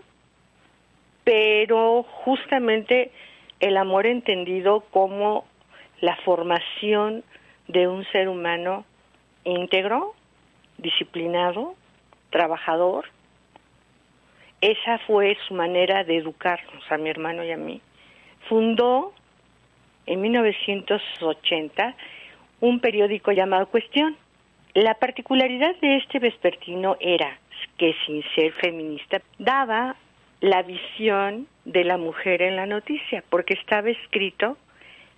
[1.25, 3.11] pero justamente
[3.61, 5.45] el amor entendido como
[6.01, 7.25] la formación
[7.69, 8.85] de un ser humano
[9.45, 10.15] íntegro,
[10.79, 11.75] disciplinado,
[12.31, 13.07] trabajador,
[14.61, 17.81] esa fue su manera de educarnos a mi hermano y a mí.
[18.49, 19.13] Fundó
[20.07, 21.95] en 1980
[22.61, 24.17] un periódico llamado Cuestión.
[24.75, 27.39] La particularidad de este vespertino era
[27.77, 29.97] que sin ser feminista daba
[30.41, 34.57] la visión de la mujer en la noticia, porque estaba escrito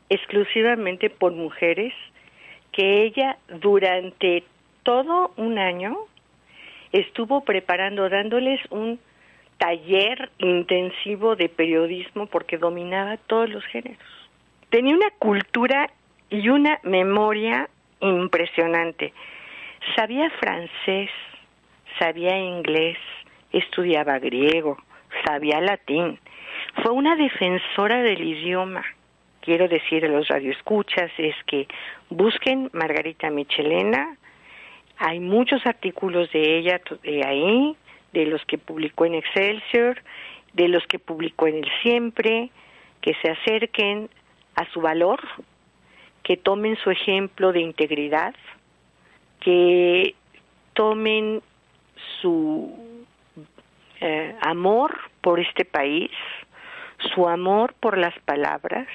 [0.09, 1.93] exclusivamente por mujeres
[2.73, 4.43] que ella durante
[4.83, 5.97] todo un año
[6.93, 8.99] estuvo preparando, dándoles un
[9.59, 13.99] taller intensivo de periodismo porque dominaba todos los géneros.
[14.71, 15.91] Tenía una cultura
[16.31, 17.69] y una memoria
[18.01, 19.13] impresionante.
[19.97, 21.11] Sabía francés,
[21.99, 22.97] sabía inglés,
[23.53, 24.79] estudiaba griego,
[25.27, 26.19] sabía latín.
[26.83, 28.85] Fue una defensora del idioma.
[29.41, 31.67] Quiero decir a los radioescuchas es que
[32.09, 34.17] busquen Margarita Michelena.
[34.99, 37.77] Hay muchos artículos de ella de ahí,
[38.13, 40.03] de los que publicó en Excelsior,
[40.53, 42.51] de los que publicó en El Siempre,
[43.01, 44.09] que se acerquen
[44.55, 45.21] a su valor,
[46.23, 48.35] que tomen su ejemplo de integridad,
[49.41, 50.15] que
[50.75, 51.43] tomen
[52.21, 53.05] su
[54.01, 56.11] eh, amor por este país,
[57.15, 58.87] su amor por las palabras.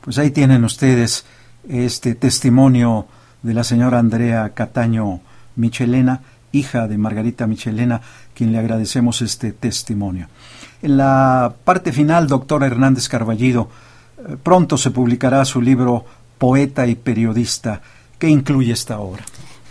[0.00, 1.26] Pues ahí tienen ustedes
[1.68, 3.06] este testimonio
[3.42, 5.20] de la señora Andrea Cataño
[5.56, 8.00] Michelena, hija de Margarita Michelena,
[8.34, 10.28] quien le agradecemos este testimonio.
[10.82, 13.68] En la parte final, doctor Hernández Carballido,
[14.42, 16.04] Pronto se publicará su libro
[16.38, 17.80] Poeta y Periodista.
[18.18, 19.24] ¿Qué incluye esta obra?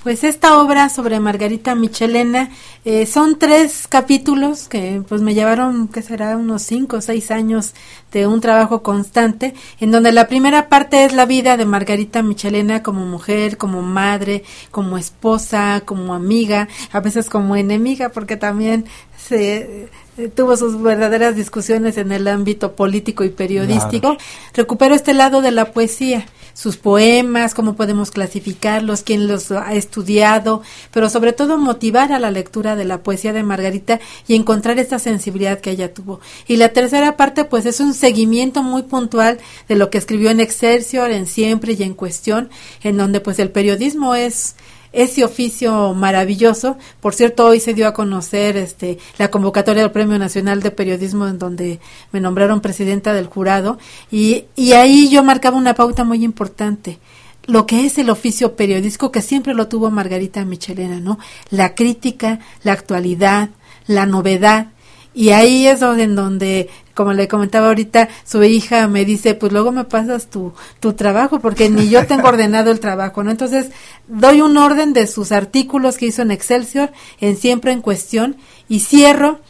[0.03, 2.49] Pues esta obra sobre Margarita Michelena
[2.85, 7.75] eh, son tres capítulos que pues me llevaron, que será unos cinco o seis años
[8.11, 12.81] de un trabajo constante, en donde la primera parte es la vida de Margarita Michelena
[12.81, 18.85] como mujer, como madre, como esposa, como amiga, a veces como enemiga, porque también
[19.27, 24.17] se eh, tuvo sus verdaderas discusiones en el ámbito político y periodístico.
[24.53, 30.61] Recupero este lado de la poesía, sus poemas, cómo podemos clasificarlos, quién los ha estudiado,
[30.91, 34.99] pero sobre todo motivar a la lectura de la poesía de Margarita y encontrar esta
[34.99, 36.19] sensibilidad que ella tuvo.
[36.47, 40.39] Y la tercera parte, pues es un seguimiento muy puntual de lo que escribió en
[40.39, 42.49] Excelsior, en Siempre y en Cuestión,
[42.83, 44.55] en donde pues el periodismo es
[44.93, 46.77] ese oficio maravilloso.
[46.99, 51.27] Por cierto, hoy se dio a conocer este la convocatoria del Premio Nacional de Periodismo
[51.27, 51.79] en donde
[52.11, 53.77] me nombraron presidenta del jurado
[54.11, 56.99] y, y ahí yo marcaba una pauta muy importante
[57.47, 61.17] lo que es el oficio periodístico que siempre lo tuvo Margarita Michelena, ¿no?
[61.49, 63.49] La crítica, la actualidad,
[63.87, 64.67] la novedad
[65.13, 69.51] y ahí es donde, en donde, como le comentaba ahorita, su hija me dice, pues
[69.51, 73.31] luego me pasas tu, tu trabajo, porque ni yo tengo ordenado el trabajo, ¿no?
[73.31, 73.71] Entonces,
[74.07, 78.37] doy un orden de sus artículos que hizo en Excelsior, en Siempre en Cuestión,
[78.69, 79.41] y cierro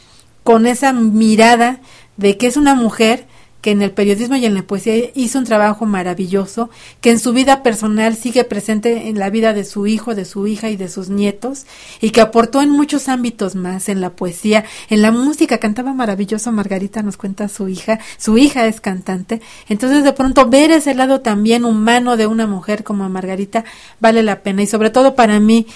[0.43, 1.79] con esa mirada
[2.17, 3.27] de que es una mujer
[3.61, 7.31] que en el periodismo y en la poesía hizo un trabajo maravilloso, que en su
[7.31, 10.89] vida personal sigue presente en la vida de su hijo, de su hija y de
[10.89, 11.65] sus nietos,
[12.01, 16.51] y que aportó en muchos ámbitos más, en la poesía, en la música, cantaba maravilloso,
[16.51, 21.21] Margarita nos cuenta su hija, su hija es cantante, entonces de pronto ver ese lado
[21.21, 23.63] también humano de una mujer como Margarita
[23.99, 25.67] vale la pena, y sobre todo para mí,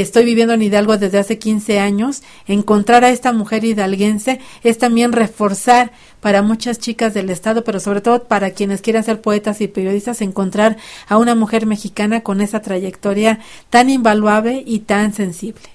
[0.00, 4.78] que estoy viviendo en Hidalgo desde hace 15 años, encontrar a esta mujer hidalguense es
[4.78, 9.60] también reforzar para muchas chicas del Estado, pero sobre todo para quienes quieran ser poetas
[9.60, 15.68] y periodistas, encontrar a una mujer mexicana con esa trayectoria tan invaluable y tan sensible.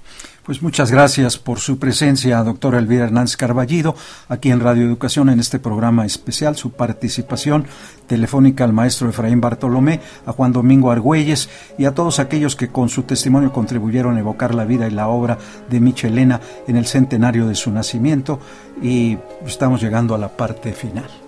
[0.46, 3.96] Pues muchas gracias por su presencia, doctora Elvira Hernández Carballido,
[4.30, 7.66] aquí en Radio Educación en este programa especial, su participación
[8.06, 12.90] telefónica al maestro Efraín Bartolomé, a Juan Domingo Argüelles y a todos aquellos que con
[12.90, 17.48] su testimonio contribuyeron a evocar la vida y la obra de Michelena en el centenario
[17.48, 18.40] de su nacimiento
[18.84, 19.18] y
[19.48, 21.25] estamos llegando a la parte final.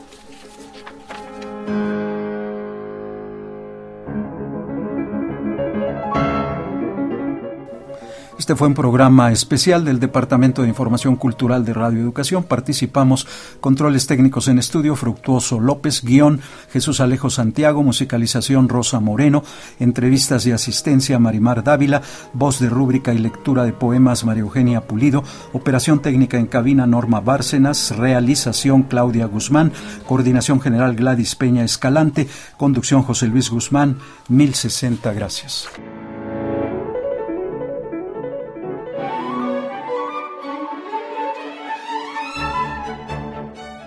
[8.47, 12.45] Este fue un programa especial del Departamento de Información Cultural de Radio Educación.
[12.45, 13.27] Participamos
[13.59, 16.39] controles técnicos en estudio, Fructuoso López, guion
[16.71, 19.43] Jesús Alejo Santiago, musicalización Rosa Moreno,
[19.81, 25.25] entrevistas y asistencia Marimar Dávila, voz de rúbrica y lectura de poemas María Eugenia Pulido,
[25.51, 29.73] operación técnica en cabina Norma Bárcenas, realización Claudia Guzmán,
[30.07, 33.97] coordinación general Gladys Peña Escalante, conducción José Luis Guzmán,
[34.29, 35.11] 1060.
[35.11, 35.67] Gracias.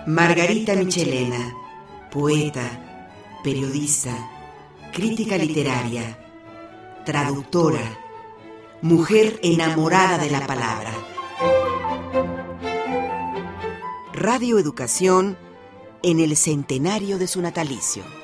[0.07, 1.53] Margarita Michelena,
[2.11, 2.63] poeta,
[3.43, 4.11] periodista,
[4.91, 6.17] crítica literaria,
[7.05, 7.99] traductora,
[8.81, 10.91] mujer enamorada de la palabra.
[14.11, 15.37] Radio Educación
[16.01, 18.20] en el centenario de su natalicio.